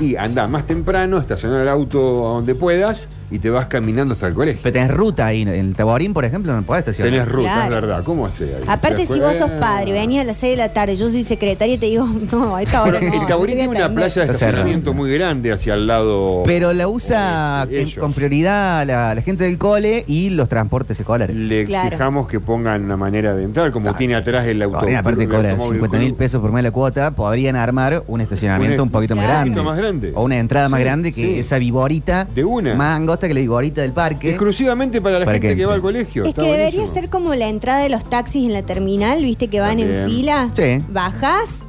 Y 0.00 0.16
anda 0.16 0.48
más 0.48 0.66
temprano, 0.66 1.18
estacionar 1.18 1.60
el 1.60 1.68
auto 1.68 2.28
a 2.28 2.34
donde 2.34 2.54
puedas 2.54 3.06
y 3.30 3.38
te 3.38 3.50
vas 3.50 3.66
caminando 3.66 4.14
hasta 4.14 4.28
el 4.28 4.34
colegio. 4.34 4.60
Pero 4.62 4.72
tenés 4.72 4.90
ruta 4.90 5.26
ahí, 5.26 5.42
en 5.42 5.48
el 5.48 5.74
Taborín, 5.74 6.12
por 6.12 6.24
ejemplo, 6.24 6.52
no 6.54 6.62
podés 6.62 6.80
estacionar. 6.80 7.12
Tenés 7.12 7.28
ruta, 7.28 7.42
Claro. 7.54 7.64
es 7.64 7.70
verdad. 7.80 8.04
¿Cómo 8.04 8.26
hace 8.26 8.44
ahí? 8.44 8.64
Aparte, 8.66 9.06
si 9.06 9.20
vos 9.20 9.34
sos 9.36 9.50
padre, 9.60 9.92
venís 9.92 10.20
a 10.20 10.24
las 10.24 10.36
6 10.36 10.52
de 10.52 10.56
la 10.56 10.72
tarde, 10.72 10.96
yo 10.96 11.08
soy 11.08 11.24
secretaria 11.24 11.74
y 11.74 11.78
te 11.78 11.86
digo, 11.86 12.06
no, 12.32 12.56
a 12.56 12.62
esta 12.62 12.82
hora 12.82 13.00
no. 13.00 13.06
el 13.22 13.26
Taborín 13.26 13.56
no 13.58 13.62
te 13.62 13.66
tiene 13.66 13.66
voy 13.68 13.76
a 13.78 13.86
una 13.86 13.94
playa 13.94 14.14
de 14.22 14.26
Está 14.26 14.38
cerrado. 14.38 14.58
estacionamiento 14.58 14.92
muy 14.94 15.12
grande 15.12 15.52
hacia 15.52 15.74
el 15.74 15.86
lado. 15.86 16.42
Pero 16.44 16.72
la 16.72 16.88
usa 16.88 17.66
ellos. 17.70 17.98
con 17.98 18.12
prioridad 18.12 18.86
la, 18.86 19.14
la 19.14 19.22
gente 19.22 19.44
del 19.44 19.58
cole 19.58 20.04
y 20.06 20.30
los 20.30 20.48
transportes 20.48 20.98
escolares. 20.98 21.34
Le 21.34 21.64
Claro. 21.64 21.88
exijamos 21.88 22.28
que 22.28 22.40
pongan 22.40 22.84
una 22.84 22.96
manera 22.96 23.34
de 23.34 23.44
entrar, 23.44 23.70
como 23.72 23.94
tiene 23.94 24.14
atrás 24.14 24.46
el 24.46 24.60
auto. 24.62 24.78
Aparte 24.78 25.22
el 25.24 25.28
cobra 25.28 25.50
automóvil 25.52 25.74
50 25.80 25.98
mil 25.98 26.14
pesos 26.14 26.40
por 26.40 26.52
mes 26.52 26.62
la 26.62 26.70
cuota, 26.70 27.10
podrían 27.12 27.56
armar 27.56 28.02
un 28.06 28.20
estacionamiento 28.20 28.82
Un- 28.82 28.88
un 28.88 28.92
poquito 28.92 29.16
más 29.16 29.24
Claro. 29.24 29.40
grande. 29.40 29.50
Un 29.50 29.54
poquito 29.66 29.70
más 29.70 29.78
grande. 29.78 30.12
O 30.14 30.22
una 30.24 30.38
entrada 30.38 30.68
más 30.68 30.78
Sí, 30.78 30.84
grande 30.84 31.12
que 31.12 31.22
sí. 31.22 31.38
esa 31.40 31.58
viborita. 31.58 32.24
De 32.34 32.44
una. 32.44 32.74
Más 32.74 32.96
angosta 33.14 33.28
que 33.28 33.34
la 33.34 33.40
viborita 33.40 33.80
del 33.82 33.92
parque. 33.92 34.30
Exclusivamente 34.30 35.00
para 35.00 35.18
la 35.20 35.24
Para 35.24 35.34
gente 35.38 35.48
que 35.50 35.56
que, 35.56 35.66
va 35.66 35.74
al 35.74 35.80
colegio. 35.80 36.24
Es 36.24 36.30
está 36.30 36.42
que 36.42 36.48
debería 36.48 36.70
buenísimo. 36.80 36.94
ser 37.00 37.10
como 37.10 37.34
la 37.34 37.48
entrada 37.48 37.78
de 37.80 37.88
los 37.88 38.04
taxis 38.04 38.46
en 38.46 38.52
la 38.52 38.62
terminal, 38.62 39.22
viste 39.22 39.48
que 39.48 39.60
van 39.60 39.78
en 39.78 40.08
fila. 40.08 40.50
Sí. 40.56 40.82
Bajás, 40.90 41.64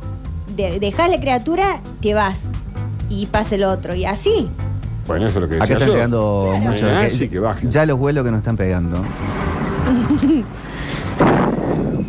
de, 0.55 0.79
dejás 0.79 1.09
la 1.09 1.19
criatura, 1.19 1.79
te 2.01 2.13
vas. 2.13 2.49
Y 3.09 3.27
pasa 3.27 3.55
el 3.55 3.63
otro. 3.65 3.93
Y 3.93 4.05
así. 4.05 4.49
Bueno, 5.07 5.27
eso 5.27 5.37
es 5.37 5.43
lo 5.43 5.49
que 5.49 5.55
Acá 5.57 5.65
están 5.73 5.87
yo. 5.87 5.93
llegando 5.93 6.47
Claro. 6.55 6.71
muchos. 6.71 6.91
Ah, 6.91 7.05
que- 7.05 7.11
sí, 7.11 7.29
que 7.29 7.39
bajen. 7.39 7.69
Ya 7.69 7.85
los 7.85 7.99
vuelos 7.99 8.25
que 8.25 8.31
nos 8.31 8.39
están 8.39 8.57
pegando. 8.57 9.03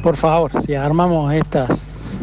Por 0.03 0.17
favor, 0.17 0.51
si 0.63 0.75
armamos 0.75 1.33
estas 1.35 2.17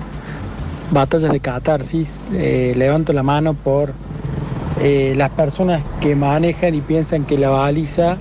batallas 0.91 1.32
de 1.32 1.39
catarsis, 1.39 2.26
eh, 2.32 2.73
levanto 2.78 3.12
la 3.13 3.23
mano 3.23 3.54
por 3.54 3.93
eh, 4.81 5.13
las 5.15 5.29
personas 5.31 5.81
que 6.01 6.15
manejan 6.15 6.75
y 6.75 6.81
piensan 6.81 7.25
que 7.25 7.38
la 7.38 7.49
baliza 7.49 8.17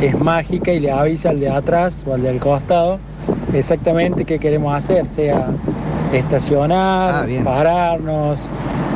es 0.00 0.18
mágica 0.18 0.72
y 0.72 0.80
le 0.80 0.90
avisa 0.92 1.30
al 1.30 1.40
de 1.40 1.50
atrás 1.50 2.04
o 2.06 2.14
al 2.14 2.22
del 2.22 2.38
costado 2.38 2.98
exactamente 3.52 4.24
qué 4.24 4.38
queremos 4.38 4.74
hacer, 4.74 5.06
sea 5.08 5.48
estacionar, 6.12 7.26
Ah, 7.28 7.44
pararnos, 7.44 8.40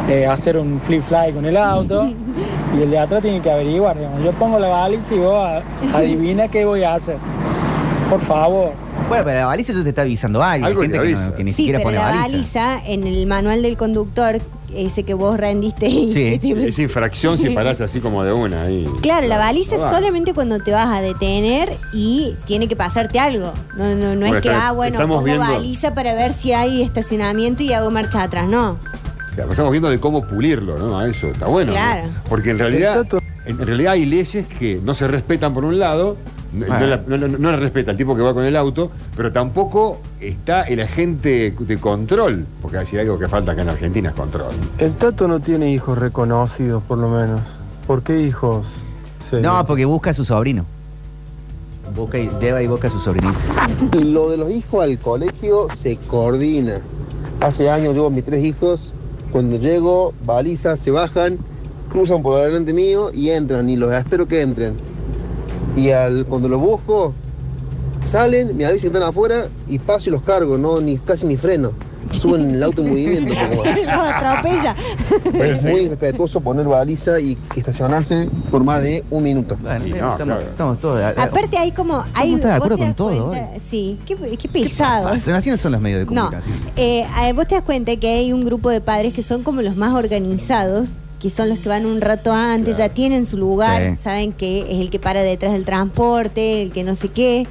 eh, 0.08 0.26
hacer 0.26 0.56
un 0.56 0.80
flip 0.80 1.02
fly 1.02 1.32
con 1.32 1.44
el 1.44 1.56
auto 1.56 2.06
y 2.78 2.82
el 2.82 2.90
de 2.90 2.98
atrás 2.98 3.22
tiene 3.22 3.40
que 3.40 3.50
averiguar. 3.50 3.96
digamos. 3.98 4.22
Yo 4.22 4.32
pongo 4.32 4.58
la 4.58 4.68
baliza 4.68 5.14
y 5.14 5.18
vos 5.18 5.62
adivina 5.94 6.48
qué 6.48 6.64
voy 6.64 6.84
a 6.84 6.94
hacer. 6.94 7.16
Por 8.10 8.20
favor. 8.20 8.72
Bueno, 9.08 9.24
pero 9.24 9.38
la 9.40 9.46
baliza 9.46 9.72
ya 9.72 9.82
te 9.82 9.88
está 9.90 10.02
avisando 10.02 10.42
algo. 10.42 10.66
Hay 10.66 10.74
gente 10.74 10.98
te 10.98 11.04
que, 11.04 11.10
no- 11.12 11.18
avisa. 11.18 11.34
que 11.34 11.44
ni 11.44 11.52
sí, 11.52 11.56
siquiera 11.56 11.78
pero 11.78 11.88
pone 11.88 11.98
la 11.98 12.04
baliza. 12.22 12.22
baliza 12.76 12.86
en 12.86 13.06
el 13.06 13.26
manual 13.26 13.62
del 13.62 13.76
conductor, 13.76 14.38
ese 14.74 15.02
que 15.04 15.14
vos 15.14 15.38
rendiste. 15.38 15.86
y- 15.88 16.12
Sí, 16.12 16.38
tipo- 16.42 16.60
es 16.60 16.78
infracción 16.78 17.38
si 17.38 17.50
parás 17.50 17.80
así 17.80 18.00
como 18.00 18.24
de 18.24 18.32
una 18.32 18.62
ahí. 18.62 18.86
Claro, 19.02 19.26
la 19.28 19.38
baliza 19.38 19.74
es 19.76 19.80
solamente 19.80 20.34
cuando 20.34 20.58
te 20.60 20.70
vas 20.72 20.88
a 20.88 21.00
detener 21.00 21.70
y 21.92 22.34
tiene 22.44 22.68
que 22.68 22.76
pasarte 22.76 23.18
algo. 23.18 23.52
No, 23.76 23.94
no, 23.94 24.14
no 24.14 24.20
Bueno, 24.20 24.36
es 24.36 24.42
que, 24.42 24.48
está- 24.48 24.68
ah, 24.68 24.72
bueno, 24.72 24.98
pongo 24.98 25.22
viendo- 25.22 25.42
baliza 25.44 25.94
para 25.94 26.14
ver 26.14 26.32
si 26.32 26.52
hay 26.52 26.82
estacionamiento 26.82 27.62
y 27.62 27.72
hago 27.72 27.90
marcha 27.90 28.22
atrás. 28.22 28.48
No. 28.48 28.78
Claro, 29.34 29.50
estamos 29.50 29.72
viendo 29.72 29.88
de 29.88 29.98
cómo 29.98 30.26
pulirlo, 30.26 30.78
¿no? 30.78 30.98
A 30.98 31.08
eso 31.08 31.28
está 31.28 31.46
bueno. 31.46 31.68
¿no? 31.72 31.76
Claro. 31.78 32.08
Porque 32.28 32.50
en 32.50 32.58
realidad, 32.58 33.06
en 33.46 33.58
realidad 33.58 33.92
hay 33.94 34.04
leyes 34.04 34.46
que 34.58 34.78
no 34.84 34.94
se 34.94 35.08
respetan 35.08 35.54
por 35.54 35.64
un 35.64 35.78
lado, 35.78 36.16
no, 36.52 36.66
no 36.66 36.86
la, 36.86 36.96
no- 37.06 37.16
no- 37.18 37.28
no 37.38 37.50
la 37.50 37.56
respeta 37.56 37.90
el 37.92 37.96
tipo 37.96 38.14
que 38.14 38.22
va 38.22 38.34
con 38.34 38.44
el 38.44 38.56
auto, 38.56 38.90
pero 39.16 39.32
tampoco 39.32 40.00
está 40.20 40.62
el 40.62 40.80
agente 40.80 41.54
de 41.58 41.78
control, 41.78 42.46
porque 42.60 42.84
si 42.86 42.96
hay 42.96 43.02
algo 43.02 43.18
que 43.18 43.28
falta 43.28 43.52
acá 43.52 43.62
en 43.62 43.68
Argentina 43.70 44.10
es 44.10 44.14
control. 44.14 44.52
El 44.78 44.92
Tato 44.92 45.28
no 45.28 45.40
tiene 45.40 45.70
hijos 45.72 45.96
reconocidos, 45.98 46.82
por 46.82 46.98
lo 46.98 47.08
menos. 47.08 47.40
¿Por 47.86 48.02
qué 48.02 48.20
hijos? 48.22 48.66
No, 49.40 49.64
porque 49.66 49.84
busca 49.86 50.10
a 50.10 50.14
su 50.14 50.24
sobrino. 50.24 50.64
Busca 51.96 52.18
y 52.18 52.28
lleva 52.40 52.62
y 52.62 52.66
busca 52.66 52.88
a 52.88 52.90
su 52.90 53.00
sobrinito. 53.00 53.34
Lo 54.04 54.30
de 54.30 54.36
los 54.38 54.50
hijos 54.50 54.82
al 54.84 54.98
colegio 54.98 55.68
se 55.74 55.96
coordina. 55.96 56.80
Hace 57.40 57.70
años 57.70 57.92
llevo 57.94 58.06
a 58.06 58.10
mis 58.10 58.24
tres 58.24 58.44
hijos. 58.44 58.94
Cuando 59.30 59.56
llego, 59.58 60.12
balizas, 60.24 60.80
se 60.80 60.90
bajan, 60.90 61.38
cruzan 61.90 62.22
por 62.22 62.38
delante 62.42 62.72
mío 62.72 63.10
y 63.12 63.30
entran. 63.30 63.68
Y 63.68 63.76
los 63.76 63.92
espero 63.92 64.26
que 64.28 64.42
entren. 64.42 64.74
Y 65.76 65.90
al, 65.90 66.26
cuando 66.26 66.48
los 66.48 66.60
busco, 66.60 67.14
Salen, 68.02 68.56
me 68.56 68.66
avisan 68.66 68.90
que 68.90 68.96
están 68.98 69.08
afuera 69.08 69.46
y 69.68 69.78
paso 69.78 70.08
y 70.10 70.12
los 70.12 70.22
cargo, 70.22 70.58
no 70.58 70.80
ni 70.80 70.98
casi 70.98 71.26
ni 71.26 71.36
freno. 71.36 71.70
Suben 72.10 72.56
el 72.56 72.62
auto 72.62 72.82
en 72.82 72.88
movimiento. 72.90 73.32
como- 73.50 73.64
Los 73.64 74.06
atropella. 74.12 74.74
es 75.34 75.64
muy 75.64 75.88
respetuoso 75.88 76.40
poner 76.40 76.66
baliza 76.66 77.18
y 77.20 77.38
estacionarse 77.56 78.28
por 78.50 78.64
más 78.64 78.82
de 78.82 79.04
un 79.10 79.22
minuto. 79.22 79.54
estamos, 79.54 80.42
estamos 80.42 80.80
todos. 80.80 81.00
Aparte 81.16 81.56
hay 81.56 81.70
como... 81.72 82.04
Hay, 82.12 82.34
estás 82.34 82.50
de 82.50 82.56
acuerdo 82.56 82.76
con 82.78 82.94
todo 82.94 83.28
cuenta- 83.28 83.50
Sí, 83.66 83.98
qué, 84.04 84.16
qué 84.36 84.48
pesado. 84.48 85.08
Así 85.08 85.48
no 85.50 85.56
son 85.56 85.72
los 85.72 85.80
medios 85.80 86.00
de 86.00 86.04
No, 86.14 86.22
comunicación. 86.24 86.56
eh, 86.76 87.06
eh, 87.22 87.32
vos 87.34 87.46
te 87.46 87.54
das 87.54 87.64
cuenta 87.64 87.94
que 87.96 88.08
hay 88.08 88.32
un 88.32 88.44
grupo 88.44 88.68
de 88.68 88.80
padres 88.80 89.14
que 89.14 89.22
son 89.22 89.42
como 89.44 89.62
los 89.62 89.76
más 89.76 89.94
organizados, 89.94 90.88
que 91.22 91.30
son 91.30 91.48
los 91.48 91.60
que 91.60 91.68
van 91.68 91.86
un 91.86 92.00
rato 92.00 92.32
antes, 92.32 92.76
ya 92.78 92.88
tienen 92.88 93.24
su 93.26 93.38
lugar, 93.38 93.92
Sí. 93.96 94.02
saben 94.02 94.32
que 94.32 94.62
es 94.68 94.80
el 94.80 94.90
que 94.90 94.98
para 94.98 95.22
detrás 95.22 95.52
del 95.52 95.64
transporte, 95.64 96.62
el 96.62 96.72
que 96.72 96.82
no 96.82 96.96
sé 96.96 97.08
qué. 97.10 97.46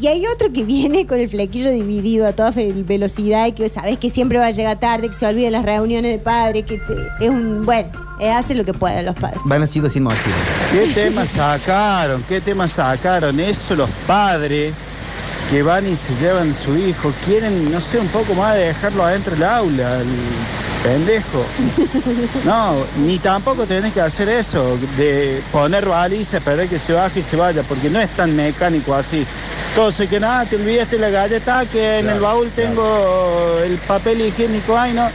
Y 0.00 0.08
hay 0.08 0.26
otro 0.26 0.52
que 0.52 0.64
viene 0.64 1.06
con 1.06 1.20
el 1.20 1.28
flequillo 1.30 1.70
dividido 1.70 2.26
a 2.26 2.32
toda 2.32 2.50
velocidad 2.50 3.46
y 3.46 3.52
que 3.52 3.68
sabes 3.68 3.96
que 3.98 4.10
siempre 4.10 4.38
va 4.38 4.46
a 4.46 4.50
llegar 4.50 4.80
tarde, 4.80 5.08
que 5.08 5.14
se 5.14 5.24
olvida 5.26 5.48
las 5.50 5.64
reuniones 5.64 6.10
de 6.10 6.18
padres, 6.18 6.64
que 6.64 6.78
te- 6.78 7.24
es 7.24 7.30
un... 7.30 7.62
Bueno, 7.64 7.88
eh, 8.18 8.30
hace 8.32 8.56
lo 8.56 8.64
que 8.64 8.74
pueden 8.74 9.06
los 9.06 9.14
padres. 9.14 9.38
Van 9.44 9.60
los 9.60 9.70
chicos 9.70 9.92
sin 9.92 10.02
mochila. 10.02 10.34
¿Qué 10.72 10.88
tema 10.92 11.24
sacaron? 11.24 12.24
¿Qué 12.28 12.40
tema 12.40 12.66
sacaron? 12.66 13.38
Eso 13.38 13.76
los 13.76 13.90
padres 14.08 14.74
que 15.50 15.62
van 15.62 15.86
y 15.86 15.94
se 15.96 16.12
llevan 16.16 16.56
su 16.56 16.76
hijo, 16.76 17.12
quieren, 17.24 17.70
no 17.70 17.80
sé, 17.80 17.98
un 18.00 18.08
poco 18.08 18.34
más 18.34 18.54
de 18.56 18.66
dejarlo 18.68 19.04
adentro 19.04 19.34
del 19.34 19.44
aula, 19.44 20.00
el 20.00 20.06
pendejo. 20.84 21.44
No, 22.44 22.76
ni 22.98 23.18
tampoco 23.18 23.66
tenés 23.66 23.92
que 23.92 24.00
hacer 24.00 24.28
eso, 24.28 24.76
de 24.98 25.42
poner 25.50 25.86
baliza, 25.86 26.36
esperar 26.36 26.68
que 26.68 26.78
se 26.78 26.92
baje 26.92 27.20
y 27.20 27.22
se 27.22 27.36
vaya, 27.36 27.62
porque 27.62 27.88
no 27.88 27.98
es 28.00 28.10
tan 28.10 28.36
mecánico 28.36 28.94
así. 28.94 29.26
Entonces, 29.70 30.08
que 30.10 30.20
nada, 30.20 30.44
te 30.44 30.56
olvidaste 30.56 30.98
la 30.98 31.08
galleta, 31.08 31.64
que 31.64 32.00
en 32.00 32.10
el 32.10 32.20
baúl 32.20 32.50
tengo 32.54 33.58
el 33.64 33.78
papel 33.78 34.20
higiénico, 34.20 34.76
ay 34.76 34.92
no. 34.92 35.08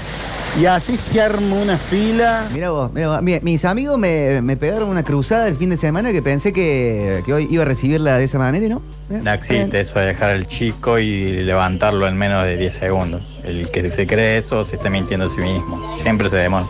Y 0.58 0.66
así 0.66 0.98
se 0.98 1.22
arma 1.22 1.56
una 1.56 1.78
fila. 1.78 2.50
Mira 2.52 2.72
vos, 2.72 2.92
mira 2.94 3.08
vos. 3.10 3.22
Mis 3.22 3.66
amigos 3.66 3.98
me, 3.98 4.42
me 4.42 4.58
pegaron 4.58 4.90
una 4.90 5.04
cruzada 5.04 5.48
el 5.48 5.56
fin 5.56 5.70
de 5.70 5.78
semana 5.78 6.12
que 6.12 6.22
pensé 6.22 6.52
que, 6.52 7.24
que 7.26 7.34
hoy 7.34 7.48
iba 7.50 7.64
a 7.64 7.66
recibirla 7.66 8.18
de 8.18 8.26
esa 8.26 8.40
manera 8.40 8.66
y 8.66 8.70
no. 8.70 8.82
¿Eh? 9.10 9.22
No 9.24 9.32
existe 9.32 9.80
eso 9.80 10.00
de 10.00 10.08
dejar 10.08 10.32
al 10.32 10.48
chico 10.48 11.00
y 11.00 11.44
levantarlo 11.44 12.08
en 12.08 12.18
menos 12.18 12.46
de 12.46 12.58
10 12.58 12.74
segundos. 12.74 13.22
El 13.44 13.70
que 13.72 13.90
se 13.90 14.06
cree 14.06 14.38
eso 14.38 14.64
se 14.66 14.76
está 14.76 14.90
mintiendo 14.90 15.28
a 15.28 15.30
sí 15.30 15.42
mismo. 15.42 15.96
Siempre 15.98 16.30
se 16.30 16.38
demora. 16.38 16.66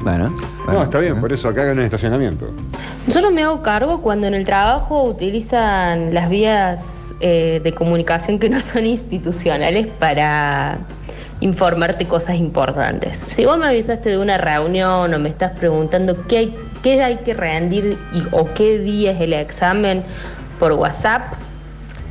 Bueno. 0.00 0.32
No, 0.68 0.84
está 0.84 0.98
bien, 0.98 1.20
por 1.20 1.32
eso 1.32 1.48
acá 1.48 1.62
hagan 1.62 1.78
un 1.78 1.84
estacionamiento. 1.84 2.48
Yo 3.08 3.20
no 3.20 3.30
me 3.30 3.42
hago 3.42 3.62
cargo 3.62 4.02
cuando 4.02 4.26
en 4.26 4.34
el 4.34 4.44
trabajo 4.44 5.02
utilizan 5.02 6.14
las 6.14 6.28
vías 6.28 7.14
eh, 7.20 7.60
de 7.62 7.72
comunicación 7.72 8.38
que 8.38 8.48
no 8.48 8.60
son 8.60 8.86
institucionales 8.86 9.86
para 9.86 10.78
informarte 11.40 12.06
cosas 12.06 12.36
importantes. 12.36 13.24
Si 13.28 13.44
vos 13.44 13.58
me 13.58 13.66
avisaste 13.66 14.10
de 14.10 14.18
una 14.18 14.38
reunión 14.38 15.12
o 15.12 15.18
me 15.18 15.28
estás 15.28 15.52
preguntando 15.58 16.26
qué 16.26 16.38
hay, 16.38 16.56
qué 16.82 17.02
hay 17.02 17.16
que 17.18 17.34
rendir 17.34 17.98
y- 18.12 18.22
o 18.32 18.46
qué 18.54 18.78
día 18.78 19.10
es 19.12 19.20
el 19.20 19.32
examen 19.34 20.02
por 20.58 20.72
WhatsApp, 20.72 21.34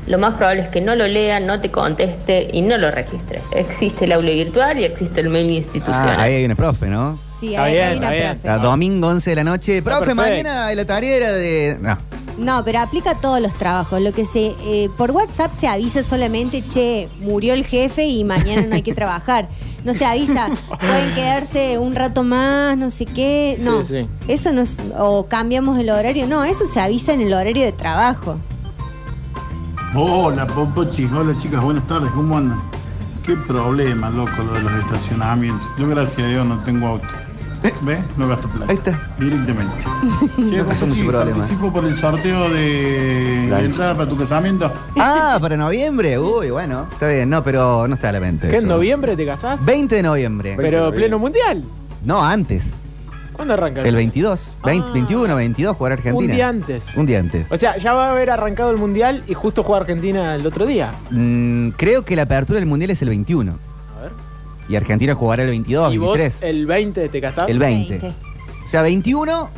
lo 0.08 0.20
más 0.20 0.36
probable 0.36 0.62
es 0.62 0.68
que 0.68 0.82
no 0.82 0.94
lo 0.96 1.08
lea, 1.08 1.40
no 1.40 1.60
te 1.60 1.72
conteste 1.72 2.48
y 2.54 2.62
no 2.62 2.78
lo 2.78 2.92
registre. 2.92 3.42
Existe 3.56 4.06
el 4.06 4.12
aula 4.12 4.30
virtual 4.30 4.80
y 4.80 4.84
existe 4.84 5.22
el 5.22 5.30
mail 5.30 5.50
institucional. 5.50 6.16
Ah, 6.20 6.24
ahí 6.24 6.36
hay 6.36 6.46
una 6.46 6.56
profe, 6.56 6.86
¿no? 6.86 7.18
Sí, 7.40 7.56
ahí 7.56 7.74
bien, 7.74 8.04
hay 8.04 8.20
una 8.22 8.34
profe. 8.36 8.50
A 8.50 8.58
domingo 8.60 9.08
11 9.08 9.32
de 9.32 9.36
la 9.38 9.44
noche. 9.44 9.82
Profe, 9.82 10.14
mañana 10.14 10.74
la 10.76 10.86
tarea 10.86 11.16
era 11.18 11.32
de. 11.32 11.78
No. 11.82 11.98
No, 12.38 12.64
pero 12.66 12.80
aplica 12.80 13.12
a 13.12 13.16
todos 13.16 13.40
los 13.42 13.54
trabajos. 13.54 14.02
Lo 14.02 14.12
que 14.14 14.26
se 14.26 14.56
eh, 14.62 14.90
por 14.98 15.12
WhatsApp 15.12 15.54
se 15.54 15.68
avisa 15.68 16.04
solamente, 16.04 16.64
che, 16.68 17.08
murió 17.22 17.54
el 17.54 17.66
jefe 17.66 18.06
y 18.06 18.24
mañana 18.26 18.64
no 18.68 18.76
hay 18.76 18.82
que 18.82 18.94
trabajar. 18.94 19.48
No 19.86 19.94
se 19.94 20.04
avisa, 20.06 20.50
pueden 20.80 21.14
quedarse 21.14 21.78
un 21.78 21.94
rato 21.96 22.24
más, 22.24 22.76
no 22.78 22.90
sé 22.90 23.06
qué. 23.06 23.56
No, 23.60 23.84
Sí, 23.84 24.02
sí. 24.02 24.10
eso 24.28 24.52
no 24.52 24.62
es, 24.62 24.76
o 24.98 25.28
cambiamos 25.28 25.78
el 25.78 25.90
horario. 25.92 26.28
No, 26.28 26.44
eso 26.44 26.66
se 26.66 26.80
avisa 26.82 27.14
en 27.14 27.22
el 27.22 27.34
horario 27.34 27.64
de 27.64 27.72
trabajo. 27.72 28.38
Hola, 29.96 30.46
Popochi. 30.48 31.06
Hola, 31.06 31.36
chicas. 31.38 31.64
Buenas 31.64 31.88
tardes. 31.88 32.10
¿Cómo 32.12 32.38
andan? 32.38 32.60
Qué 33.26 33.36
problema, 33.36 34.10
loco, 34.10 34.44
lo 34.44 34.54
de 34.54 34.62
los 34.62 34.74
estacionamientos. 34.74 35.68
Yo, 35.78 35.88
gracias 35.88 36.28
a 36.28 36.30
Dios, 36.30 36.46
no 36.46 36.58
tengo 36.64 36.88
auto. 36.88 37.08
¿Ves? 37.82 38.00
No 38.18 38.28
gasto 38.28 38.48
plata. 38.50 38.72
Ahí 38.72 38.78
está. 38.78 39.00
Directamente. 39.20 39.74
Che, 40.36 40.58
No 40.58 40.66
pasa 40.66 40.80
Popochi, 40.82 41.00
mucho 41.02 41.12
problema. 41.12 41.38
participo 41.38 41.74
por 41.74 41.86
el 41.86 41.96
sorteo 41.96 42.50
de 42.50 43.48
La- 43.50 43.60
entrada 43.62 43.96
para 43.96 44.10
tu 44.10 44.18
casamiento. 44.18 44.72
Ah, 45.00 45.38
para 45.40 45.58
noviembre. 45.58 46.18
Uy, 46.20 46.50
bueno. 46.52 46.88
Está 46.92 47.08
bien, 47.10 47.30
no, 47.30 47.44
pero 47.44 47.88
no 47.88 47.96
está 47.96 48.10
a 48.10 48.12
la 48.12 48.20
mente. 48.20 48.48
¿Qué, 48.48 48.56
en 48.58 48.66
eso. 48.66 48.68
noviembre 48.68 49.16
te 49.16 49.26
casás? 49.26 49.64
20 49.66 49.96
de 49.96 50.04
noviembre. 50.04 50.54
Pero 50.58 50.92
pleno 50.94 51.18
mundial. 51.20 51.64
No, 52.04 52.24
antes. 52.24 52.76
¿Cuándo 53.34 53.54
arranca? 53.56 53.82
El 53.82 53.96
22. 53.96 54.54
20, 54.64 54.92
21, 54.94 55.36
22, 55.36 55.76
jugar 55.76 55.92
Argentina. 55.94 56.26
Un 56.32 56.36
día 56.38 56.48
antes. 56.48 56.86
Un 56.96 57.06
día 57.06 57.20
antes. 57.20 57.46
O 57.50 57.58
sea, 57.58 57.76
ya 57.78 57.94
va 57.94 58.08
a 58.08 58.12
haber 58.12 58.30
arrancado 58.30 58.72
el 58.72 58.78
mundial 58.78 59.24
y 59.28 59.34
justo 59.34 59.62
juega 59.62 59.82
Argentina 59.82 60.36
el 60.36 60.46
otro 60.48 60.66
día. 60.66 60.92
Mm, 61.12 61.70
creo 61.72 62.06
que 62.06 62.16
la 62.16 62.22
apertura 62.22 62.60
del 62.60 62.68
mundial 62.68 62.92
es 62.92 63.02
el 63.02 63.10
21. 63.10 63.58
Y 64.68 64.76
Argentina 64.76 65.14
jugará 65.14 65.44
el 65.44 65.50
22, 65.50 65.94
¿Y 65.94 65.98
vos 65.98 66.18
23. 66.18 66.44
el 66.50 66.66
20 66.66 67.10
te 67.10 67.22
casás? 67.22 67.50
El 67.50 67.60
20. 67.60 68.14
O 68.66 68.68
sea, 68.68 68.82
21 68.82 69.50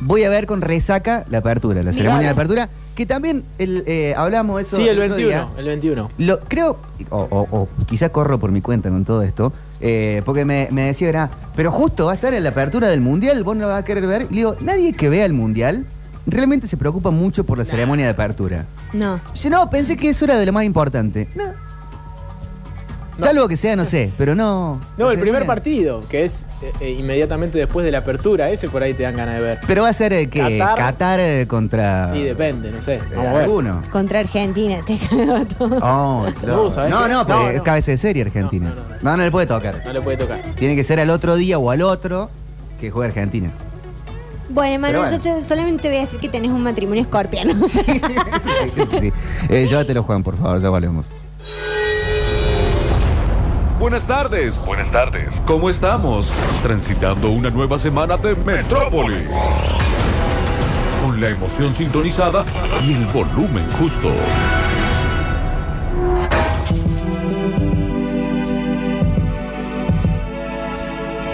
voy 0.00 0.24
a 0.24 0.28
ver 0.28 0.46
con 0.46 0.60
resaca 0.60 1.24
la 1.30 1.38
apertura, 1.38 1.82
la 1.82 1.90
Mirá. 1.90 1.92
ceremonia 2.02 2.26
de 2.28 2.32
apertura. 2.32 2.68
Que 2.94 3.04
también 3.04 3.44
el, 3.58 3.84
eh, 3.86 4.14
hablamos 4.16 4.62
eso. 4.62 4.76
Sí, 4.76 4.82
el 4.88 4.98
otro 4.98 5.16
21. 5.16 5.28
día. 5.28 5.48
El 5.58 5.66
21. 5.66 6.10
Lo, 6.16 6.40
creo, 6.40 6.78
o, 7.10 7.18
o, 7.30 7.46
o 7.50 7.68
quizá 7.86 8.08
corro 8.08 8.38
por 8.38 8.50
mi 8.50 8.62
cuenta 8.62 8.88
con 8.88 9.04
todo 9.04 9.22
esto, 9.22 9.52
eh, 9.80 10.22
porque 10.24 10.46
me, 10.46 10.68
me 10.70 10.82
decía, 10.84 11.10
era, 11.10 11.30
pero 11.54 11.70
justo 11.70 12.06
va 12.06 12.12
a 12.12 12.14
estar 12.14 12.32
en 12.32 12.42
la 12.42 12.50
apertura 12.50 12.88
del 12.88 13.02
Mundial, 13.02 13.44
vos 13.44 13.54
no 13.54 13.62
lo 13.64 13.68
vas 13.68 13.82
a 13.82 13.84
querer 13.84 14.06
ver. 14.06 14.22
Y 14.30 14.34
le 14.34 14.36
digo, 14.36 14.56
nadie 14.60 14.94
que 14.94 15.10
vea 15.10 15.26
el 15.26 15.34
Mundial 15.34 15.84
realmente 16.26 16.66
se 16.66 16.78
preocupa 16.78 17.10
mucho 17.10 17.44
por 17.44 17.58
la 17.58 17.66
ceremonia 17.66 18.06
de 18.06 18.12
apertura. 18.12 18.64
No. 18.94 19.20
Dice, 19.34 19.50
no, 19.50 19.68
pensé 19.68 19.98
que 19.98 20.08
eso 20.08 20.24
era 20.24 20.38
de 20.38 20.46
lo 20.46 20.52
más 20.54 20.64
importante. 20.64 21.28
No. 21.34 21.44
Salvo 23.18 23.48
que 23.48 23.56
sea, 23.56 23.76
no 23.76 23.84
sé, 23.86 24.10
pero 24.18 24.34
no. 24.34 24.78
No, 24.98 25.10
el 25.10 25.18
primer 25.18 25.46
partido, 25.46 26.00
que 26.08 26.24
es 26.24 26.44
eh, 26.62 26.72
eh, 26.80 26.90
inmediatamente 27.00 27.56
después 27.58 27.84
de 27.84 27.90
la 27.90 27.98
apertura, 27.98 28.50
ese 28.50 28.68
por 28.68 28.82
ahí 28.82 28.92
te 28.92 29.04
dan 29.04 29.16
ganas 29.16 29.36
de 29.36 29.42
ver. 29.42 29.58
Pero 29.66 29.82
va 29.84 29.88
a 29.88 29.92
ser 29.94 30.12
eh, 30.12 30.28
que 30.28 30.58
Qatar. 30.58 30.76
Qatar, 30.76 31.20
eh, 31.20 31.46
contra. 31.48 32.12
Y 32.14 32.22
depende, 32.24 32.70
no 32.70 32.82
sé. 32.82 32.96
eh, 32.96 33.00
Vamos 33.14 33.26
a 33.28 33.32
ver. 33.32 33.42
alguno. 33.44 33.82
Contra 33.90 34.20
Argentina, 34.20 34.78
te 34.86 34.98
cagó 34.98 35.44
todo. 35.46 35.78
Oh, 35.82 36.26
no, 36.46 36.70
¿sabés 36.70 36.90
no, 36.90 37.04
qué? 37.04 37.12
no, 37.12 37.26
pero 37.26 37.38
No, 37.38 37.48
es 37.48 37.56
no. 37.56 37.62
cabeza 37.64 37.90
de 37.92 37.96
serie 37.96 38.22
Argentina. 38.22 38.74
No, 39.02 39.16
no, 39.16 39.22
le 39.22 39.30
puede 39.30 39.46
tocar. 39.46 39.82
No 39.84 39.92
le 39.94 40.02
puede 40.02 40.18
tocar. 40.18 40.42
Tiene 40.58 40.76
que 40.76 40.84
ser 40.84 41.00
al 41.00 41.08
otro 41.10 41.36
día 41.36 41.58
o 41.58 41.70
al 41.70 41.80
otro 41.82 42.28
que 42.78 42.90
juegue 42.90 43.08
Argentina. 43.08 43.50
Bueno, 44.50 44.74
Emanuel, 44.74 45.04
Pero 45.10 45.16
yo 45.16 45.36
te- 45.38 45.42
solamente 45.42 45.88
voy 45.88 45.96
a 45.96 46.00
decir 46.00 46.20
que 46.20 46.28
tenés 46.28 46.50
un 46.50 46.62
matrimonio 46.62 47.02
escorpiano. 47.02 47.52
Eso 47.66 49.00
sí. 49.00 49.12
Eh, 49.48 49.66
llévatelo, 49.68 50.02
Juan, 50.02 50.22
por 50.22 50.36
favor, 50.36 50.60
ya 50.60 50.68
volvemos. 50.68 51.06
Buenas 53.86 54.08
tardes, 54.08 54.58
buenas 54.66 54.90
tardes. 54.90 55.40
¿Cómo 55.46 55.70
estamos? 55.70 56.32
Transitando 56.60 57.30
una 57.30 57.50
nueva 57.50 57.78
semana 57.78 58.16
de 58.16 58.34
Metrópolis. 58.34 59.28
Con 61.04 61.20
la 61.20 61.28
emoción 61.28 61.72
sintonizada 61.72 62.44
y 62.82 62.94
el 62.94 63.06
volumen 63.06 63.64
justo. 63.78 64.10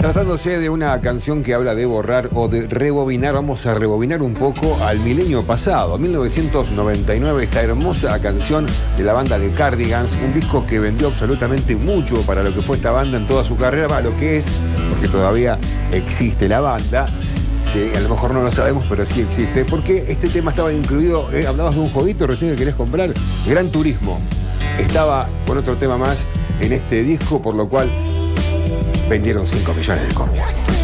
Tratándose 0.03 0.59
de 0.59 0.69
una 0.69 0.99
canción 0.99 1.43
que 1.43 1.53
habla 1.53 1.75
de 1.75 1.85
borrar 1.85 2.29
o 2.33 2.49
de 2.49 2.67
rebobinar, 2.67 3.35
vamos 3.35 3.65
a 3.65 3.73
rebobinar 3.73 4.21
un 4.21 4.33
poco 4.33 4.77
al 4.83 4.99
milenio 4.99 5.43
pasado, 5.43 5.93
a 5.93 5.97
1999, 5.97 7.45
esta 7.45 7.61
hermosa 7.61 8.21
canción 8.21 8.65
de 8.97 9.03
la 9.05 9.13
banda 9.13 9.39
de 9.39 9.49
Cardigans, 9.51 10.17
un 10.21 10.33
disco 10.33 10.65
que 10.67 10.77
vendió 10.77 11.07
absolutamente 11.07 11.77
mucho 11.77 12.21
para 12.23 12.43
lo 12.43 12.53
que 12.53 12.61
fue 12.61 12.75
esta 12.75 12.91
banda 12.91 13.17
en 13.17 13.25
toda 13.25 13.45
su 13.45 13.55
carrera, 13.55 13.87
para 13.87 14.01
lo 14.01 14.17
que 14.17 14.39
es, 14.39 14.47
porque 14.89 15.07
todavía 15.07 15.57
existe 15.93 16.49
la 16.49 16.59
banda. 16.59 17.05
A 17.05 17.99
lo 18.01 18.09
mejor 18.09 18.33
no 18.33 18.43
lo 18.43 18.51
sabemos, 18.51 18.85
pero 18.89 19.05
sí 19.05 19.21
existe. 19.21 19.63
Porque 19.63 20.03
este 20.09 20.27
tema 20.27 20.51
estaba 20.51 20.73
incluido, 20.73 21.31
eh, 21.31 21.47
hablabas 21.47 21.75
de 21.75 21.79
un 21.79 21.89
jueguito 21.89 22.27
recién 22.27 22.51
que 22.51 22.57
querés 22.57 22.75
comprar, 22.75 23.13
Gran 23.47 23.69
Turismo. 23.69 24.19
Estaba 24.77 25.29
con 25.47 25.57
otro 25.57 25.75
tema 25.75 25.97
más 25.97 26.25
en 26.59 26.73
este 26.73 27.03
disco, 27.03 27.41
por 27.41 27.55
lo 27.55 27.69
cual 27.69 27.89
vendieron 29.09 29.45
5 29.45 29.73
millones 29.73 30.07
de 30.07 30.13
copias. 30.13 30.82